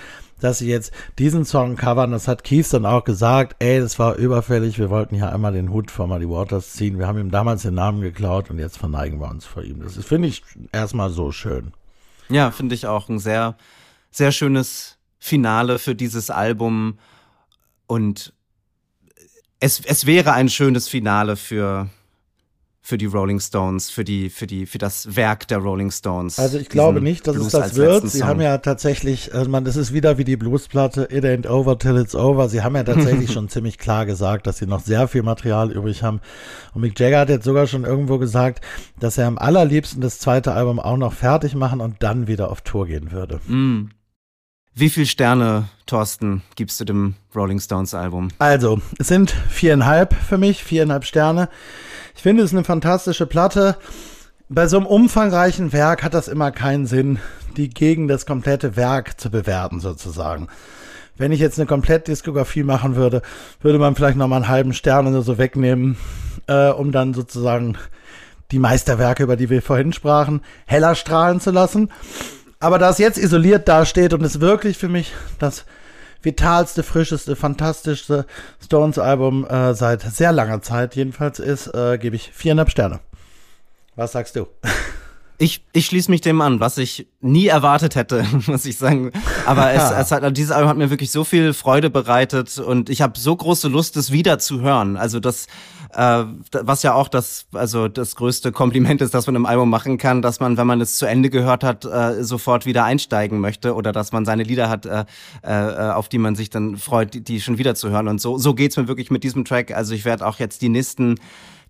[0.41, 2.11] dass sie jetzt diesen Song covern.
[2.11, 3.57] Das hat Keith dann auch gesagt.
[3.59, 4.79] Ey, das war überfällig.
[4.79, 6.99] Wir wollten hier einmal den Hut von Muddy Waters ziehen.
[6.99, 9.83] Wir haben ihm damals den Namen geklaut und jetzt verneigen wir uns vor ihm.
[9.83, 11.73] Das finde ich erstmal so schön.
[12.29, 13.57] Ja, finde ich auch ein sehr,
[14.11, 16.99] sehr schönes Finale für dieses Album.
[17.87, 18.33] Und
[19.61, 21.89] es, es wäre ein schönes Finale für,
[22.81, 26.39] für die Rolling Stones, für die, für die, für das Werk der Rolling Stones.
[26.39, 28.09] Also ich glaube nicht, dass Blues es das wird.
[28.09, 31.79] Sie haben ja tatsächlich, also man, das ist wieder wie die Bluesplatte, It Ain't Over
[31.79, 32.49] Till It's Over.
[32.49, 36.03] Sie haben ja tatsächlich schon ziemlich klar gesagt, dass sie noch sehr viel Material übrig
[36.03, 36.21] haben.
[36.73, 38.65] Und Mick Jagger hat jetzt sogar schon irgendwo gesagt,
[38.99, 42.63] dass er am allerliebsten das zweite Album auch noch fertig machen und dann wieder auf
[42.63, 43.41] Tour gehen würde.
[43.49, 43.91] Mm.
[44.75, 48.29] Wie viele Sterne, Thorsten, gibst du dem Rolling Stones Album?
[48.39, 51.49] Also, es sind viereinhalb für mich, viereinhalb Sterne.
[52.19, 53.77] Ich finde es eine fantastische Platte.
[54.49, 57.21] Bei so einem umfangreichen Werk hat das immer keinen Sinn,
[57.57, 60.49] die gegen das komplette Werk zu bewerten, sozusagen.
[61.17, 63.23] Wenn ich jetzt eine Komplettdiskografie machen würde,
[63.61, 65.97] würde man vielleicht noch mal einen halben Stern oder so wegnehmen,
[66.49, 67.79] äh, um dann sozusagen
[68.51, 71.93] die Meisterwerke, über die wir vorhin sprachen, heller strahlen zu lassen.
[72.59, 75.67] Aber da es jetzt isoliert dasteht und es wirklich für mich das
[76.23, 78.27] vitalste, frischeste, fantastischste
[78.65, 83.01] Stones-Album äh, seit sehr langer Zeit jedenfalls ist, äh, gebe ich viereinhalb Sterne.
[83.97, 84.47] Was sagst du?
[85.41, 89.13] Ich, ich schließe mich dem an, was ich nie erwartet hätte, muss ich sagen.
[89.47, 93.03] Aber es, es hat, dieses Album hat mir wirklich so viel Freude bereitet und ich
[93.03, 94.97] habe so große Lust, es wieder zu hören.
[94.97, 95.47] Also das,
[95.95, 99.97] äh, was ja auch das, also das größte Kompliment ist, das man im Album machen
[99.97, 103.77] kann, dass man, wenn man es zu Ende gehört hat, äh, sofort wieder einsteigen möchte
[103.77, 105.05] oder dass man seine Lieder hat, äh,
[105.45, 108.09] äh, auf die man sich dann freut, die, die schon wieder zu hören.
[108.09, 109.71] Und so, so geht's mir wirklich mit diesem Track.
[109.71, 111.15] Also ich werde auch jetzt die nächsten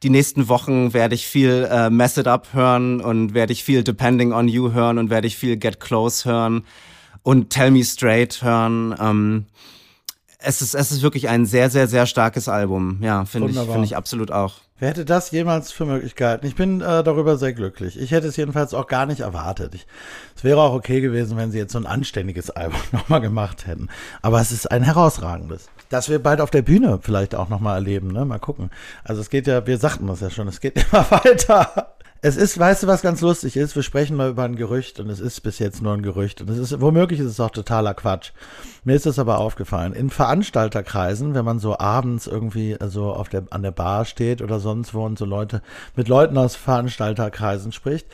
[0.03, 3.83] die nächsten Wochen werde ich viel äh, Mess It Up hören und werde ich viel
[3.83, 6.65] Depending on You hören und werde ich viel Get Close hören
[7.23, 8.95] und Tell Me Straight hören.
[9.01, 9.47] Ähm,
[10.39, 12.99] es ist, es ist wirklich ein sehr, sehr, sehr starkes Album.
[13.03, 14.55] Ja, finde ich, finde ich absolut auch.
[14.79, 16.47] Wer hätte das jemals für Möglichkeiten?
[16.47, 17.99] Ich bin äh, darüber sehr glücklich.
[17.99, 19.75] Ich hätte es jedenfalls auch gar nicht erwartet.
[19.75, 19.89] Ich,
[20.37, 23.89] es wäre auch okay gewesen, wenn sie jetzt so ein anständiges Album nochmal gemacht hätten.
[24.23, 28.13] Aber es ist ein herausragendes dass wir bald auf der Bühne vielleicht auch nochmal erleben,
[28.13, 28.25] ne?
[28.25, 28.71] Mal gucken.
[29.05, 31.95] Also es geht ja, wir sagten das ja schon, es geht immer weiter.
[32.21, 33.77] Es ist, weißt du, was ganz lustig ist?
[33.77, 36.51] Wir sprechen mal über ein Gerücht und es ist bis jetzt nur ein Gerücht und
[36.51, 38.33] es ist, womöglich ist es auch totaler Quatsch.
[38.83, 39.93] Mir ist es aber aufgefallen.
[39.93, 44.59] In Veranstalterkreisen, wenn man so abends irgendwie so auf der, an der Bar steht oder
[44.59, 45.63] sonst wo und so Leute,
[45.95, 48.09] mit Leuten aus Veranstalterkreisen spricht,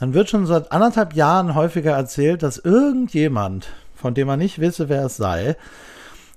[0.00, 4.88] dann wird schon seit anderthalb Jahren häufiger erzählt, dass irgendjemand, von dem man nicht wisse,
[4.88, 5.56] wer es sei,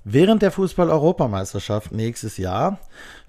[0.09, 2.79] während der Fußball-Europameisterschaft nächstes Jahr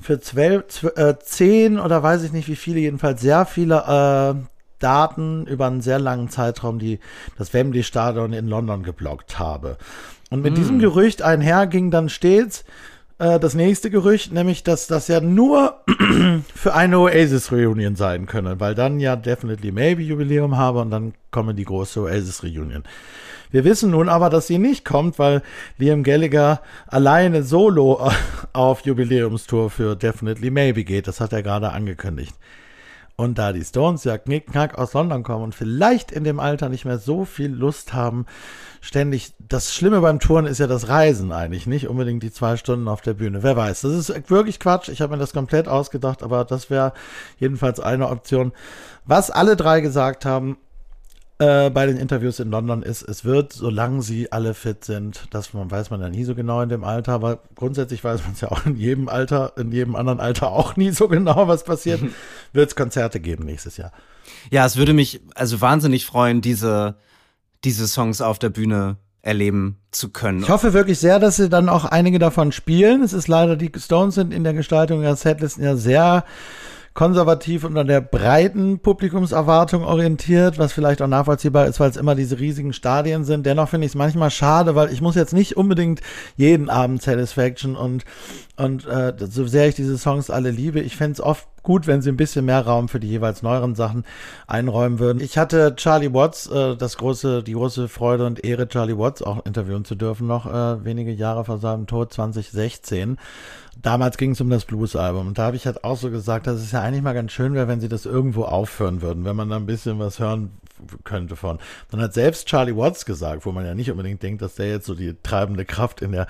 [0.01, 4.47] für zwölf, äh, zehn oder weiß ich nicht wie viele, jedenfalls sehr viele äh,
[4.79, 7.01] Daten über einen sehr langen Zeitraum, die
[7.37, 9.77] das Wembley-Stadion in London geblockt habe.
[10.31, 10.57] Und mit mm.
[10.57, 12.65] diesem Gerücht einher ging dann stets,
[13.19, 15.81] äh, das nächste Gerücht, nämlich, dass das ja nur
[16.55, 21.55] für eine Oasis-Reunion sein könne, weil dann ja Definitely Maybe Jubiläum habe und dann komme
[21.55, 22.85] die große Oasis-Reunion.
[23.51, 25.43] Wir wissen nun aber, dass sie nicht kommt, weil
[25.79, 28.11] Liam Gallagher alleine solo
[28.53, 31.09] auf Jubiläumstour für Definitely Maybe geht.
[31.09, 32.35] Das hat er gerade angekündigt.
[33.21, 36.85] Und da die Stones ja knickknack aus London kommen und vielleicht in dem Alter nicht
[36.85, 38.27] mehr so viel Lust haben,
[38.81, 39.35] ständig.
[39.41, 43.01] Das Schlimme beim Touren ist ja das Reisen eigentlich, nicht unbedingt die zwei Stunden auf
[43.01, 43.43] der Bühne.
[43.43, 43.81] Wer weiß.
[43.81, 44.89] Das ist wirklich Quatsch.
[44.89, 46.93] Ich habe mir das komplett ausgedacht, aber das wäre
[47.41, 48.53] jedenfalls eine Option.
[49.05, 50.57] Was alle drei gesagt haben,
[51.39, 55.55] äh, bei den Interviews in London ist, es wird, solange sie alle fit sind, das
[55.55, 58.41] man, weiß man ja nie so genau in dem Alter, aber grundsätzlich weiß man es
[58.41, 62.01] ja auch in jedem Alter, in jedem anderen Alter auch nie so genau, was passiert,
[62.53, 63.93] wird es Konzerte geben nächstes Jahr.
[64.51, 66.97] Ja, es würde mich also wahnsinnig freuen, diese,
[67.65, 70.43] diese Songs auf der Bühne erleben zu können.
[70.43, 73.03] Ich hoffe wirklich sehr, dass sie dann auch einige davon spielen.
[73.03, 76.25] Es ist leider, die Stones sind in der Gestaltung ihrer Setlisten ja sehr
[76.95, 82.15] konservativ und an der breiten Publikumserwartung orientiert, was vielleicht auch nachvollziehbar ist, weil es immer
[82.15, 83.47] diese riesigen Stadien sind.
[83.47, 86.01] Dennoch finde ich es manchmal schade, weil ich muss jetzt nicht unbedingt
[86.37, 88.05] jeden Abend Satisfaction und
[88.57, 92.03] und äh, so sehr ich diese Songs alle liebe, ich fände es oft gut, wenn
[92.03, 94.05] sie ein bisschen mehr Raum für die jeweils neueren Sachen
[94.47, 95.21] einräumen würden.
[95.21, 99.47] Ich hatte Charlie Watts, äh, das große, die große Freude und Ehre, Charlie Watts auch
[99.47, 103.19] interviewen zu dürfen, noch äh, wenige Jahre vor seinem Tod, 2016.
[103.81, 105.29] Damals ging es um das Blues-Album.
[105.29, 107.55] Und da habe ich halt auch so gesagt, dass es ja eigentlich mal ganz schön
[107.55, 110.51] wäre, wenn sie das irgendwo aufhören würden, wenn man da ein bisschen was hören
[111.05, 111.59] könnte von.
[111.91, 114.87] Dann hat selbst Charlie Watts gesagt, wo man ja nicht unbedingt denkt, dass der jetzt
[114.87, 116.27] so die treibende Kraft in der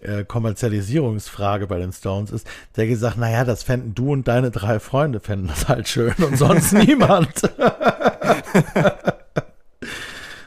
[0.00, 4.80] äh, Kommerzialisierungsfrage bei den Stones ist, der gesagt, naja, das fänden du und deine drei
[4.80, 7.42] Freunde fänden das halt schön und sonst niemand.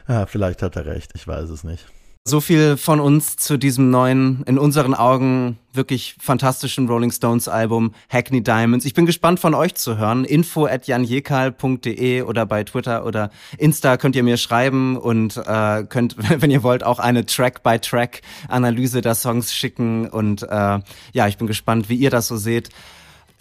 [0.08, 1.86] ja, vielleicht hat er recht, ich weiß es nicht.
[2.24, 7.94] So viel von uns zu diesem neuen, in unseren Augen wirklich fantastischen Rolling Stones Album
[8.10, 8.84] Hackney Diamonds.
[8.84, 10.26] Ich bin gespannt von euch zu hören.
[10.26, 16.16] Info at janjekal.de oder bei Twitter oder Insta könnt ihr mir schreiben und äh, könnt,
[16.42, 20.06] wenn ihr wollt, auch eine Track-by-Track-Analyse der Songs schicken.
[20.06, 20.78] Und äh,
[21.14, 22.68] ja, ich bin gespannt, wie ihr das so seht.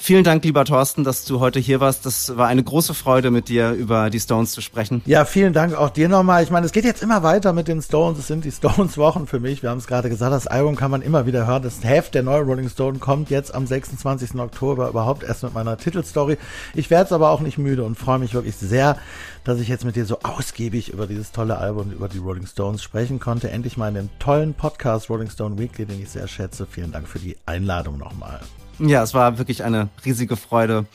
[0.02, 2.06] Vielen Dank, lieber Thorsten, dass du heute hier warst.
[2.06, 5.02] Das war eine große Freude, mit dir über die Stones zu sprechen.
[5.06, 6.42] Ja, vielen Dank auch dir nochmal.
[6.42, 8.18] Ich meine, es geht jetzt immer weiter mit den Stones.
[8.18, 9.62] Es sind die Stones-Wochen für mich.
[9.62, 11.64] Wir haben es gerade gesagt, das Album kann man immer wieder hören.
[11.64, 14.36] Das Heft der neuen Rolling Stone kommt jetzt am 26.
[14.36, 16.38] Oktober überhaupt erst mit meiner Titelstory.
[16.74, 18.98] Ich werde es aber auch nicht müde und freue mich wirklich sehr,
[19.44, 22.82] dass ich jetzt mit dir so ausgiebig über dieses tolle Album, über die Rolling Stones
[22.82, 23.52] sprechen konnte.
[23.52, 26.66] Endlich mal in dem tollen Podcast Rolling Stone Weekly, den ich sehr schätze.
[26.66, 28.40] Vielen Dank für die Einladung nochmal.
[28.80, 30.86] Ja, es war wirklich eine riesige Freude.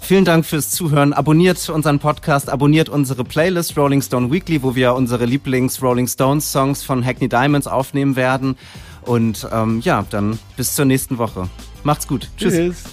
[0.00, 1.12] Vielen Dank fürs Zuhören.
[1.12, 6.50] Abonniert unseren Podcast, abonniert unsere Playlist Rolling Stone Weekly, wo wir unsere Lieblings Rolling Stones
[6.50, 8.56] Songs von Hackney Diamonds aufnehmen werden.
[9.02, 11.48] Und ähm, ja, dann bis zur nächsten Woche.
[11.84, 12.28] Macht's gut.
[12.36, 12.54] Tschüss.
[12.54, 12.84] Tschüss.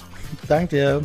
[0.47, 1.01] Danke dir.